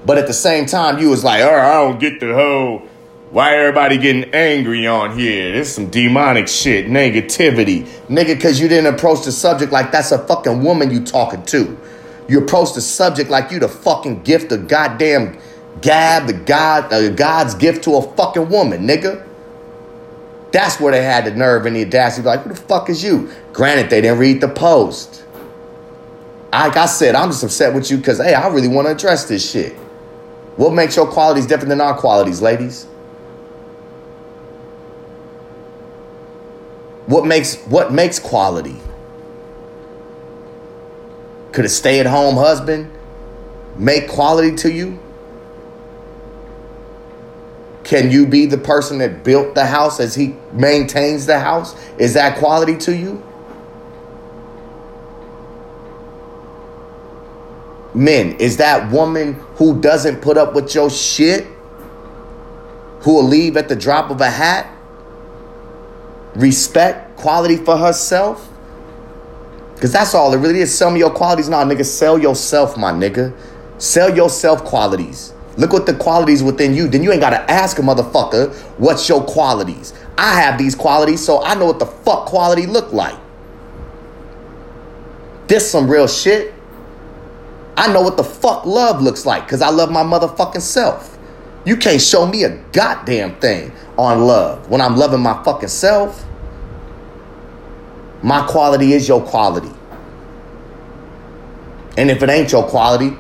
[0.06, 2.88] But at the same time, you was like, oh, I don't get the whole
[3.32, 5.54] why everybody getting angry on here?
[5.54, 7.88] This some demonic shit, negativity.
[8.10, 11.78] Nigga, cause you didn't approach the subject like that's a fucking woman you talking to.
[12.28, 15.40] You approach the subject like you the fucking gift of goddamn
[15.80, 19.26] Gab, the God, uh, God's gift to a fucking woman, nigga.
[20.52, 22.28] That's where they had the nerve and the audacity.
[22.28, 23.32] Like, who the fuck is you?
[23.54, 25.24] Granted, they didn't read the post.
[26.52, 29.24] Like I said, I'm just upset with you because, hey, I really want to address
[29.24, 29.76] this shit.
[30.58, 32.86] What makes your qualities different than our qualities, ladies?
[37.06, 38.78] What makes what makes quality?
[41.52, 42.92] Could a stay-at-home husband
[43.76, 45.00] make quality to you?
[47.84, 51.76] Can you be the person that built the house as he maintains the house?
[51.98, 53.22] Is that quality to you?
[57.94, 61.46] Men, is that woman who doesn't put up with your shit?
[63.02, 64.72] Who will leave at the drop of a hat?
[66.36, 68.48] respect, quality for herself.
[69.76, 70.76] Because that's all it really is.
[70.76, 71.50] Sell me your qualities.
[71.50, 73.34] Nah, nigga, sell yourself, my nigga.
[73.80, 75.34] Sell yourself qualities.
[75.58, 76.88] Look what the qualities within you.
[76.88, 79.94] Then you ain't gotta ask a motherfucker what's your qualities.
[80.18, 83.18] I have these qualities, so I know what the fuck quality look like.
[85.48, 86.54] This some real shit.
[87.78, 91.18] I know what the fuck love looks like because I love my motherfucking self.
[91.66, 96.26] You can't show me a goddamn thing on love when I'm loving my fucking self.
[98.24, 99.72] My quality is your quality.
[101.98, 103.16] And if it ain't your quality,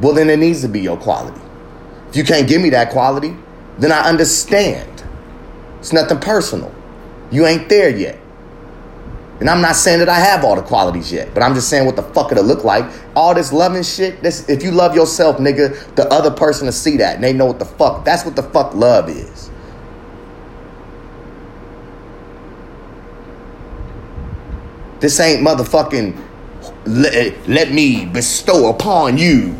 [0.00, 1.40] well, then it needs to be your quality.
[2.08, 3.34] If you can't give me that quality,
[3.78, 5.04] then I understand.
[5.78, 6.74] It's nothing personal.
[7.30, 8.18] You ain't there yet.
[9.40, 11.84] And I'm not saying that I have all the qualities yet, but I'm just saying
[11.84, 12.90] what the fuck it'll look like.
[13.14, 16.96] All this loving shit, this, if you love yourself, nigga, the other person to see
[16.96, 18.04] that and they know what the fuck.
[18.04, 19.50] That's what the fuck love is.
[25.00, 26.18] This ain't motherfucking
[26.86, 29.54] let, eh, let me bestow upon you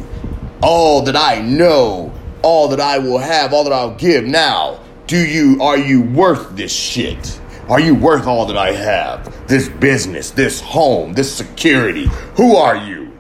[0.63, 2.13] all that I know,
[2.43, 4.25] all that I will have, all that I'll give.
[4.25, 7.41] Now, do you, are you worth this shit?
[7.69, 9.49] Are you worth all that I have?
[9.49, 12.07] This business, this home, this security.
[12.37, 13.13] Who are you?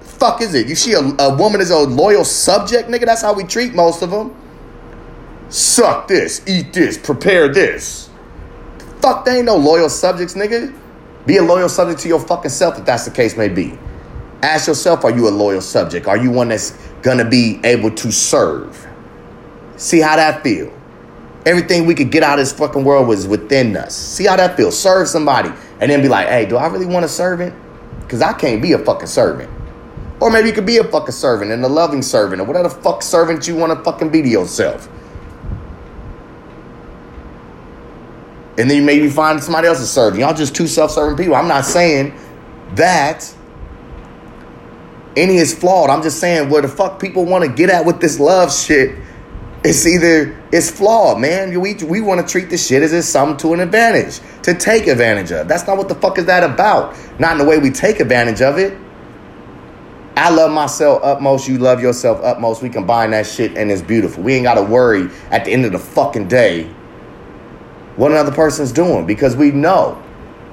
[0.00, 0.66] Fuck is it?
[0.66, 3.04] You see a, a woman as a loyal subject, nigga?
[3.04, 4.34] That's how we treat most of them.
[5.50, 8.08] Suck this, eat this, prepare this.
[9.00, 10.74] Fuck, they ain't no loyal subjects, nigga.
[11.26, 13.78] Be a loyal subject to your fucking self if that's the case may be.
[14.42, 16.06] Ask yourself, are you a loyal subject?
[16.06, 16.70] Are you one that's
[17.02, 18.88] gonna be able to serve?
[19.76, 20.72] See how that feel.
[21.44, 23.96] Everything we could get out of this fucking world was within us.
[23.96, 24.78] See how that feels?
[24.78, 25.50] Serve somebody
[25.80, 27.54] and then be like, hey, do I really want a servant?
[28.00, 29.50] Because I can't be a fucking servant.
[30.20, 33.02] Or maybe you could be a fucking servant and a loving servant or whatever fuck
[33.02, 34.88] servant you want to fucking be to yourself.
[38.56, 40.16] And then you maybe find somebody else to serve.
[40.16, 41.34] Y'all just two self-serving people.
[41.34, 42.14] I'm not saying
[42.74, 43.34] that
[45.16, 45.90] any is flawed.
[45.90, 48.96] I'm just saying where the fuck people want to get at with this love shit
[49.64, 51.58] it's either it's flawed, man.
[51.60, 54.86] We we want to treat the shit as it's something to an advantage to take
[54.86, 55.48] advantage of.
[55.48, 56.96] That's not what the fuck is that about.
[57.20, 58.76] Not in the way we take advantage of it.
[60.16, 61.48] I love myself utmost.
[61.48, 62.62] You love yourself utmost.
[62.62, 64.22] We combine that shit and it's beautiful.
[64.22, 66.64] We ain't got to worry at the end of the fucking day
[67.96, 70.02] what another person's doing because we know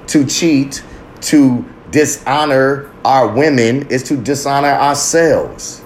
[0.08, 0.82] to cheat,
[1.22, 5.82] to dishonor our women is to dishonor ourselves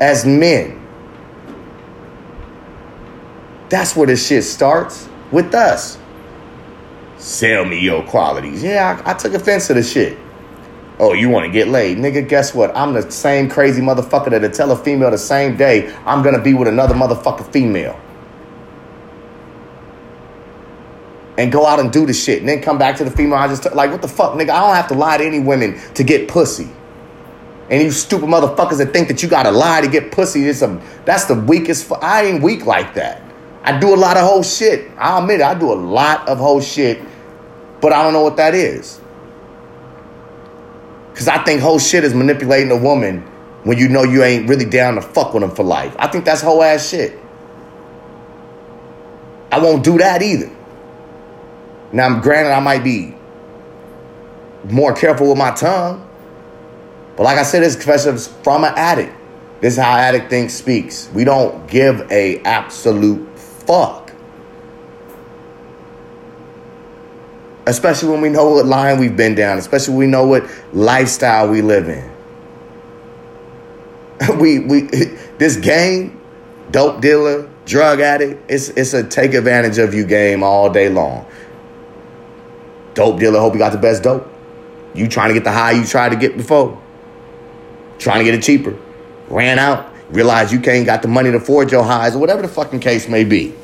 [0.00, 0.81] as men.
[3.72, 5.96] That's where this shit starts with us.
[7.16, 8.62] Sell me your qualities.
[8.62, 10.18] Yeah, I, I took offense to the shit.
[10.98, 11.96] Oh, you want to get laid?
[11.96, 12.76] Nigga, guess what?
[12.76, 16.52] I'm the same crazy motherfucker that'll tell a female the same day I'm gonna be
[16.52, 17.98] with another motherfucker female.
[21.38, 22.40] And go out and do the shit.
[22.40, 24.50] And then come back to the female I just, t- like, what the fuck, nigga?
[24.50, 26.68] I don't have to lie to any women to get pussy.
[27.70, 30.78] And you stupid motherfuckers that think that you gotta lie to get pussy, it's a,
[31.06, 33.21] that's the weakest, I ain't weak like that.
[33.64, 34.90] I do a lot of whole shit.
[34.98, 37.00] I'll admit it, I do a lot of whole shit,
[37.80, 39.00] but I don't know what that is.
[41.12, 43.20] Because I think whole shit is manipulating a woman
[43.64, 45.94] when you know you ain't really down to fuck with them for life.
[45.98, 47.18] I think that's whole ass shit.
[49.52, 50.50] I won't do that either.
[51.92, 53.14] Now, granted, I might be
[54.64, 56.08] more careful with my tongue.
[57.16, 59.14] But like I said, this confession is from an addict.
[59.60, 61.10] This is how addict thinks speaks.
[61.14, 63.31] We don't give a absolute
[63.66, 64.12] fuck.
[67.66, 71.48] Especially when we know what line we've been down, especially when we know what lifestyle
[71.48, 72.12] we live in.
[74.38, 74.80] we we
[75.38, 76.20] this game,
[76.70, 81.26] dope dealer, drug addict, it's it's a take advantage of you game all day long.
[82.94, 84.28] Dope dealer, hope you got the best dope.
[84.94, 86.80] You trying to get the high you tried to get before.
[87.98, 88.76] Trying to get it cheaper.
[89.28, 92.48] Ran out, realized you can't got the money to afford your highs or whatever the
[92.48, 93.54] fucking case may be.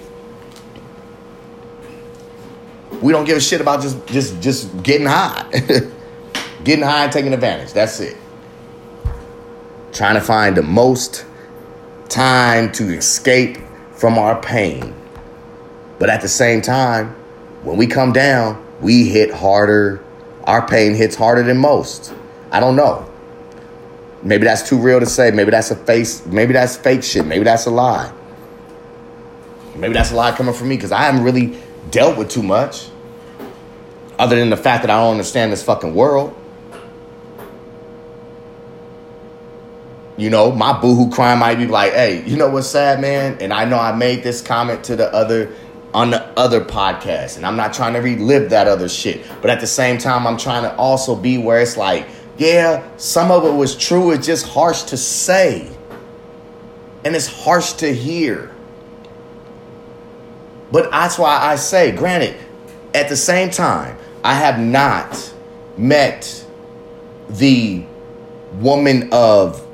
[3.01, 5.47] We don't give a shit about just just just getting high.
[6.65, 7.73] getting high and taking advantage.
[7.73, 8.17] That's it.
[9.93, 11.25] Trying to find the most
[12.09, 13.59] time to escape
[13.93, 14.95] from our pain.
[15.99, 17.15] But at the same time,
[17.63, 20.03] when we come down, we hit harder.
[20.45, 22.13] Our pain hits harder than most.
[22.51, 23.09] I don't know.
[24.29, 25.31] Maybe that's too real to say.
[25.31, 26.27] Maybe that's a face.
[26.27, 27.25] Maybe that's fake shit.
[27.25, 28.13] Maybe that's a lie.
[29.75, 31.57] Maybe that's a lie coming from me because I haven't really
[31.91, 32.91] dealt with too much,
[34.19, 36.37] other than the fact that I don't understand this fucking world.
[40.19, 43.39] You know, my boohoo crime might be like, hey, you know what's sad, man?
[43.41, 45.55] And I know I made this comment to the other
[45.95, 49.25] on the other podcast, and I'm not trying to relive that other shit.
[49.41, 52.07] But at the same time, I'm trying to also be where it's like,
[52.39, 55.71] yeah, some of it was true, it's just harsh to say.
[57.05, 58.55] And it's harsh to hear.
[60.71, 62.37] But that's why I say, granted,
[62.95, 65.35] at the same time, I have not
[65.77, 66.45] met
[67.29, 67.85] the
[68.55, 69.65] woman of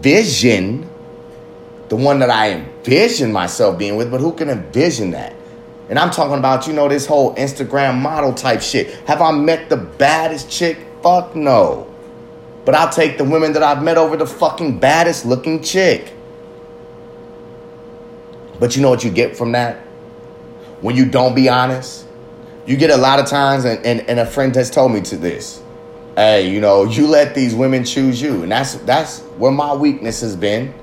[0.00, 0.88] vision,
[1.88, 5.34] the one that I envision myself being with, but who can envision that?
[5.88, 8.94] And I'm talking about, you know, this whole Instagram model type shit.
[9.06, 10.78] Have I met the baddest chick?
[11.02, 11.86] Fuck no.
[12.64, 16.12] But I'll take the women that I've met over the fucking baddest looking chick.
[18.58, 19.78] But you know what you get from that?
[20.80, 22.06] When you don't be honest,
[22.66, 25.16] you get a lot of times, and, and, and a friend has told me to
[25.16, 25.62] this.
[26.16, 28.42] Hey, you know, you let these women choose you.
[28.42, 30.74] And that's that's where my weakness has been.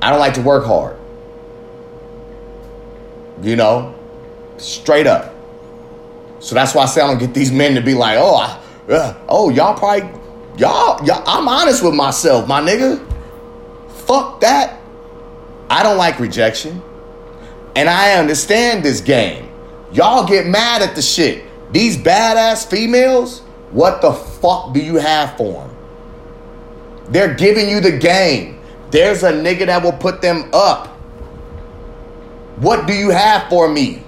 [0.00, 0.98] I don't like to work hard.
[3.42, 3.94] You know,
[4.58, 5.33] straight up.
[6.44, 8.92] So that's why I say I don't get these men to be like, oh, I,
[8.92, 10.10] uh, oh, y'all probably,
[10.58, 13.02] y'all, y'all, I'm honest with myself, my nigga.
[14.04, 14.78] Fuck that.
[15.70, 16.82] I don't like rejection.
[17.74, 19.50] And I understand this game.
[19.90, 21.46] Y'all get mad at the shit.
[21.72, 23.40] These badass females,
[23.70, 25.76] what the fuck do you have for them?
[27.08, 28.60] They're giving you the game.
[28.90, 30.88] There's a nigga that will put them up.
[32.58, 34.03] What do you have for me?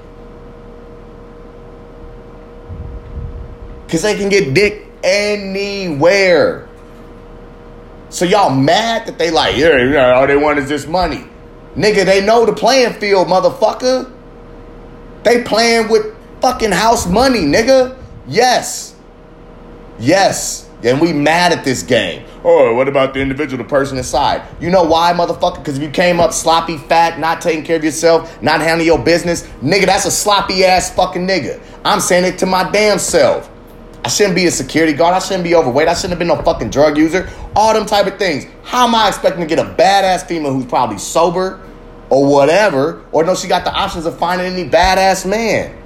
[3.86, 6.68] Because they can get dick anywhere.
[8.08, 11.26] So y'all mad that they like, yeah, yeah, all they want is this money.
[11.76, 14.12] Nigga, they know the playing field, motherfucker.
[15.22, 17.96] They playing with fucking house money, nigga.
[18.26, 18.94] Yes.
[19.98, 20.68] Yes.
[20.82, 22.24] And we mad at this game.
[22.44, 24.42] Oh, what about the individual, the person inside?
[24.60, 25.58] You know why, motherfucker?
[25.58, 28.98] Because if you came up sloppy, fat, not taking care of yourself, not handling your
[28.98, 31.60] business, nigga, that's a sloppy ass fucking nigga.
[31.84, 33.50] I'm saying it to my damn self.
[34.06, 35.14] I shouldn't be a security guard.
[35.14, 35.88] I shouldn't be overweight.
[35.88, 37.28] I shouldn't have been no fucking drug user.
[37.56, 38.46] All them type of things.
[38.62, 41.60] How am I expecting to get a badass female who's probably sober
[42.08, 45.76] or whatever, or no, she got the options of finding any badass man?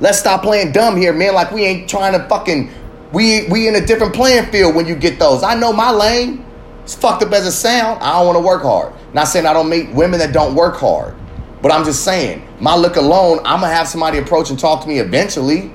[0.00, 1.34] Let's stop playing dumb here, man.
[1.34, 2.72] Like we ain't trying to fucking
[3.12, 5.44] we we in a different playing field when you get those.
[5.44, 6.44] I know my lane.
[6.82, 8.02] It's fucked up as a sound.
[8.02, 8.92] I don't want to work hard.
[9.14, 11.14] Not saying I don't meet women that don't work hard,
[11.62, 13.38] but I'm just saying my look alone.
[13.44, 15.72] I'm gonna have somebody approach and talk to me eventually.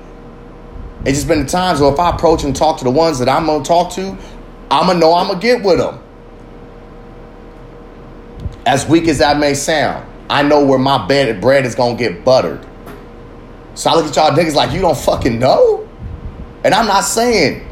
[1.04, 3.28] It's just been the times where if I approach and talk to the ones that
[3.28, 4.16] I'm gonna talk to,
[4.70, 6.00] I'm gonna know I'm gonna get with them.
[8.64, 12.24] As weak as that may sound, I know where my bed bread is gonna get
[12.24, 12.66] buttered.
[13.74, 15.86] So I look at y'all niggas like you don't fucking know.
[16.64, 17.68] And I'm not saying,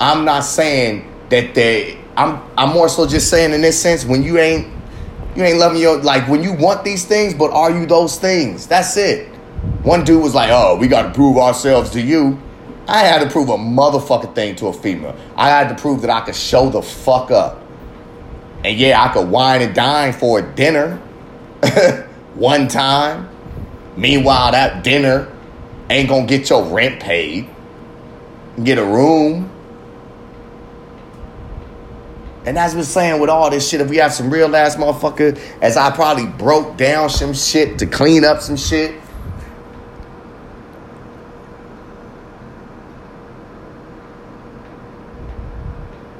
[0.00, 1.98] I'm not saying that they.
[2.16, 4.68] I'm I'm more so just saying in this sense when you ain't
[5.36, 8.66] you ain't loving your like when you want these things, but are you those things?
[8.66, 9.31] That's it.
[9.82, 12.38] One dude was like, "Oh, we got to prove ourselves to you."
[12.88, 15.16] I had to prove a motherfucking thing to a female.
[15.36, 17.62] I had to prove that I could show the fuck up.
[18.64, 20.96] And yeah, I could wine and dine for a dinner
[22.34, 23.28] one time.
[23.96, 25.30] Meanwhile, that dinner
[25.90, 27.48] ain't gonna get your rent paid,
[28.62, 29.50] get a room.
[32.44, 35.38] And as we're saying with all this shit, if we have some real ass motherfucker,
[35.60, 39.00] as I probably broke down some shit to clean up some shit.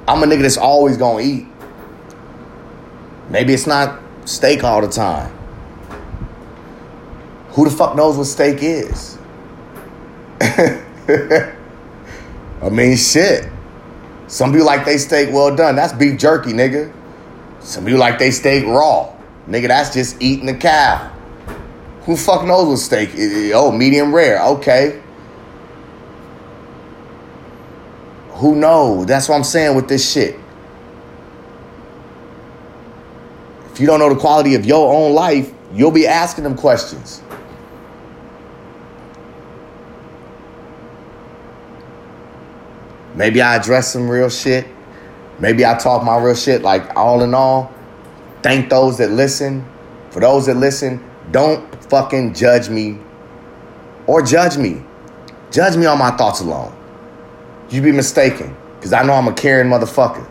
[0.09, 1.47] I'm a nigga that's always gonna eat.
[3.31, 5.31] Maybe it's not steak all the time.
[7.51, 9.19] Who the fuck knows what steak is?
[10.41, 11.53] I
[12.71, 13.49] mean, shit.
[14.27, 15.77] Some people like they steak well done.
[15.77, 16.93] That's beef jerky, nigga.
[17.61, 19.15] Some people like they steak raw.
[19.49, 21.11] Nigga, that's just eating the cow.
[22.03, 23.11] Who fuck knows what steak?
[23.55, 24.43] Oh, medium rare.
[24.43, 25.02] Okay.
[28.43, 29.07] Who knows?
[29.07, 30.35] That's what I'm saying with this shit.
[33.71, 37.23] If you don't know the quality of your own life, you'll be asking them questions.
[43.15, 44.67] Maybe I address some real shit.
[45.39, 46.63] Maybe I talk my real shit.
[46.63, 47.73] Like, all in all,
[48.43, 49.65] thank those that listen.
[50.11, 52.99] For those that listen, don't fucking judge me
[54.09, 54.83] or judge me.
[55.53, 56.77] Judge me on my thoughts alone.
[57.73, 58.55] You be mistaken.
[58.77, 60.29] Because I know I'm a caring motherfucker.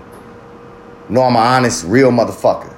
[1.09, 2.71] know I'm an honest, real motherfucker.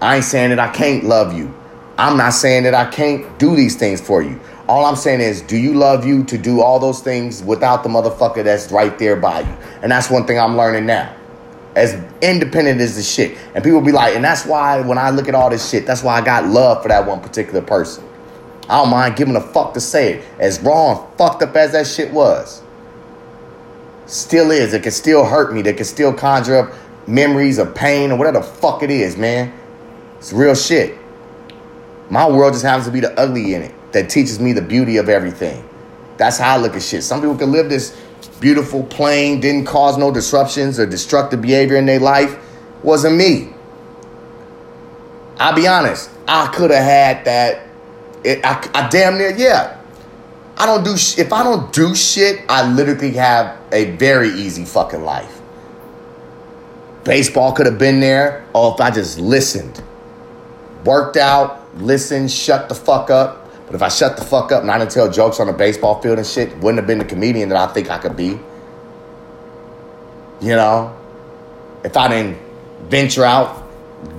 [0.00, 1.52] I ain't saying that I can't love you.
[1.98, 4.40] I'm not saying that I can't do these things for you.
[4.68, 7.90] All I'm saying is, do you love you to do all those things without the
[7.90, 9.56] motherfucker that's right there by you?
[9.82, 11.14] And that's one thing I'm learning now.
[11.76, 13.36] As independent as the shit.
[13.54, 16.02] And people be like, and that's why when I look at all this shit, that's
[16.02, 18.02] why I got love for that one particular person.
[18.68, 20.24] I don't mind giving a fuck to say it.
[20.38, 22.63] As wrong, fucked up as that shit was.
[24.06, 24.74] Still is.
[24.74, 25.62] It can still hurt me.
[25.62, 26.74] That can still conjure up
[27.06, 29.52] memories of pain or whatever the fuck it is, man.
[30.18, 30.96] It's real shit.
[32.10, 34.98] My world just happens to be the ugly in it that teaches me the beauty
[34.98, 35.68] of everything.
[36.16, 37.02] That's how I look at shit.
[37.02, 37.98] Some people can live this
[38.40, 42.36] beautiful, plain, didn't cause no disruptions or destructive behavior in their life.
[42.82, 43.50] Wasn't me.
[45.38, 46.10] I'll be honest.
[46.28, 47.66] I could have had that.
[48.22, 49.80] It, I, I damn near yeah.
[50.56, 52.44] I don't do sh- if I don't do shit.
[52.48, 55.40] I literally have a very easy fucking life.
[57.02, 59.82] Baseball could have been there, or if I just listened,
[60.84, 63.50] worked out, listened, shut the fuck up.
[63.66, 66.00] But if I shut the fuck up and I didn't tell jokes on the baseball
[66.00, 68.38] field and shit, wouldn't have been the comedian that I think I could be.
[70.40, 70.96] You know?
[71.82, 72.38] If I didn't
[72.88, 73.64] venture out,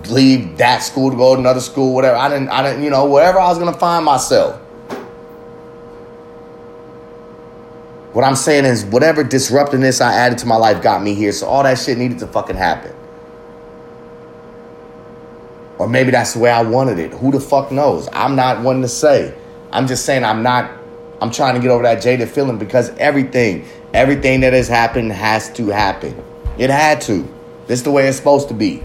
[0.10, 2.18] leave that school to go to another school, whatever.
[2.18, 4.62] I didn't I didn't, you know, wherever I was gonna find myself.
[8.16, 11.34] What I'm saying is whatever disruptiveness I added to my life got me here.
[11.34, 12.96] So all that shit needed to fucking happen.
[15.78, 17.12] Or maybe that's the way I wanted it.
[17.12, 18.08] Who the fuck knows?
[18.14, 19.36] I'm not one to say.
[19.74, 20.72] I'm just saying I'm not
[21.22, 25.52] I'm trying to get over that jaded feeling because everything, everything that has happened has
[25.52, 26.24] to happen.
[26.58, 27.28] It had to.
[27.68, 28.82] This is the way it's supposed to be.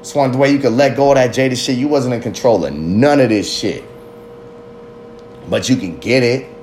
[0.00, 1.78] It's one the way you could let go of that jaded shit.
[1.78, 3.82] You wasn't in control of none of this shit.
[5.48, 6.59] But you can get it.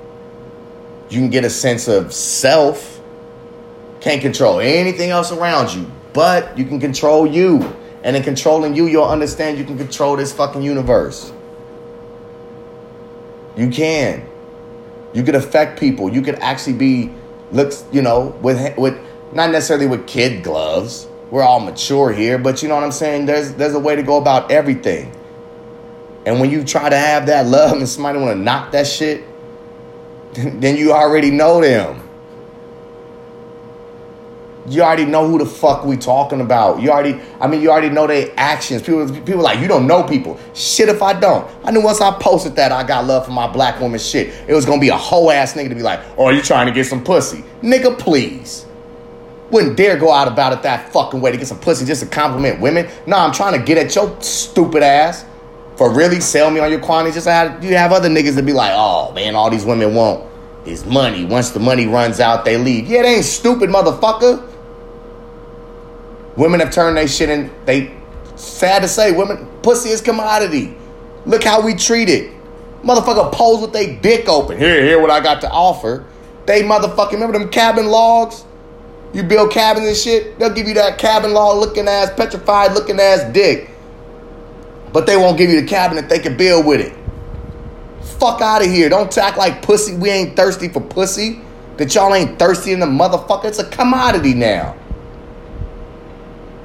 [1.10, 3.00] You can get a sense of self.
[4.00, 7.74] Can't control anything else around you, but you can control you.
[8.04, 11.32] And in controlling you, you'll understand you can control this fucking universe.
[13.56, 14.26] You can.
[15.12, 16.12] You could affect people.
[16.12, 17.12] You could actually be
[17.50, 18.98] looks, you know, with with
[19.32, 21.08] not necessarily with kid gloves.
[21.30, 23.26] We're all mature here, but you know what I'm saying?
[23.26, 25.12] There's there's a way to go about everything.
[26.24, 29.24] And when you try to have that love and somebody want to knock that shit,
[30.60, 32.04] then you already know them.
[34.68, 36.80] You already know who the fuck we talking about.
[36.82, 38.82] You already, I mean, you already know their actions.
[38.82, 40.38] People, people like you don't know people.
[40.54, 43.50] Shit, if I don't, I knew once I posted that I got love for my
[43.50, 43.98] black woman.
[43.98, 46.66] Shit, it was gonna be a whole ass nigga to be like, "Oh, you trying
[46.66, 47.98] to get some pussy, nigga?
[47.98, 48.66] Please."
[49.50, 52.06] Wouldn't dare go out about it that fucking way to get some pussy just to
[52.06, 52.86] compliment women.
[53.06, 55.24] No, I'm trying to get at your stupid ass
[55.76, 57.14] for really sell me on your quantity.
[57.14, 60.27] Just have, you have other niggas that be like, "Oh man, all these women want
[60.68, 61.24] is money.
[61.24, 64.44] Once the money runs out, they leave." Yeah, they ain't stupid, motherfucker.
[66.36, 67.50] Women have turned their shit in.
[67.64, 67.92] They
[68.36, 70.76] sad to say, women pussy is commodity.
[71.26, 72.32] Look how we treat it.
[72.82, 74.56] Motherfucker pose with they dick open.
[74.56, 76.04] Here, here, what I got to offer.
[76.46, 78.44] They motherfucking remember them cabin logs.
[79.12, 80.38] You build cabins and shit.
[80.38, 83.70] They'll give you that cabin log looking ass, petrified looking ass dick.
[84.92, 86.94] But they won't give you the cabin that they can build with it.
[88.18, 88.88] Fuck out of here.
[88.88, 89.94] Don't act like pussy.
[89.94, 91.40] We ain't thirsty for pussy.
[91.76, 93.44] That y'all ain't thirsty in the motherfucker.
[93.44, 94.76] It's a commodity now.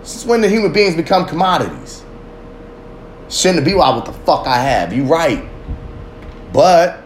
[0.03, 2.03] Since when the human beings become commodities?
[3.29, 4.93] Shouldn't be why what the fuck I have.
[4.93, 5.43] You right.
[6.51, 7.03] But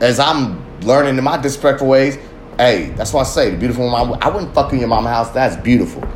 [0.00, 2.16] as I'm learning in my disrespectful ways,
[2.56, 4.18] hey, that's why I say the beautiful mom.
[4.20, 5.30] I wouldn't fuck in your mama house.
[5.30, 6.06] That's beautiful.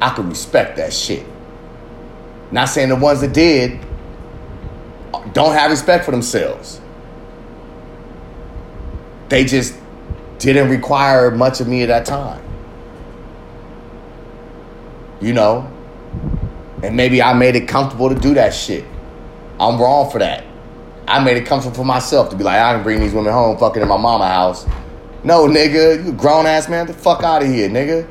[0.00, 1.26] I could respect that shit.
[2.50, 3.80] Not saying the ones that did
[5.32, 6.80] don't have respect for themselves.
[9.28, 9.74] They just
[10.38, 12.42] didn't require much of me at that time.
[15.20, 15.70] You know?
[16.82, 18.84] And maybe I made it comfortable to do that shit.
[19.58, 20.44] I'm wrong for that.
[21.06, 23.56] I made it comfortable for myself to be like, I can bring these women home
[23.58, 24.66] fucking in my mama house.
[25.22, 28.08] No, nigga, you grown ass man, the fuck out of here, nigga.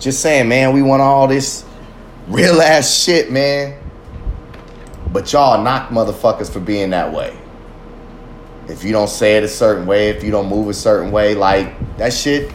[0.00, 1.65] Just saying, man, we want all this
[2.28, 3.82] real ass shit, man.
[5.12, 7.36] But y'all knock motherfuckers for being that way.
[8.68, 11.34] If you don't say it a certain way, if you don't move a certain way,
[11.34, 12.52] like that shit,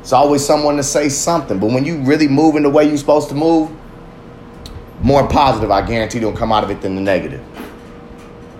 [0.00, 1.58] it's always someone to say something.
[1.58, 3.70] But when you really move in the way you're supposed to move,
[5.02, 7.44] more positive, I guarantee you'll come out of it than the negative.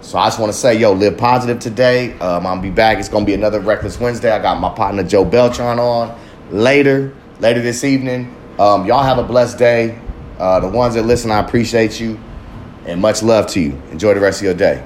[0.03, 2.19] So I just want to say, yo, live positive today.
[2.19, 2.99] Um, I'll be back.
[2.99, 4.31] It's gonna be another Reckless Wednesday.
[4.31, 6.19] I got my partner Joe Beltron on
[6.51, 8.35] later, later this evening.
[8.59, 9.99] Um, y'all have a blessed day.
[10.41, 12.19] Uh, the ones that listen, I appreciate you,
[12.87, 13.81] and much love to you.
[13.91, 14.83] Enjoy the rest of your day.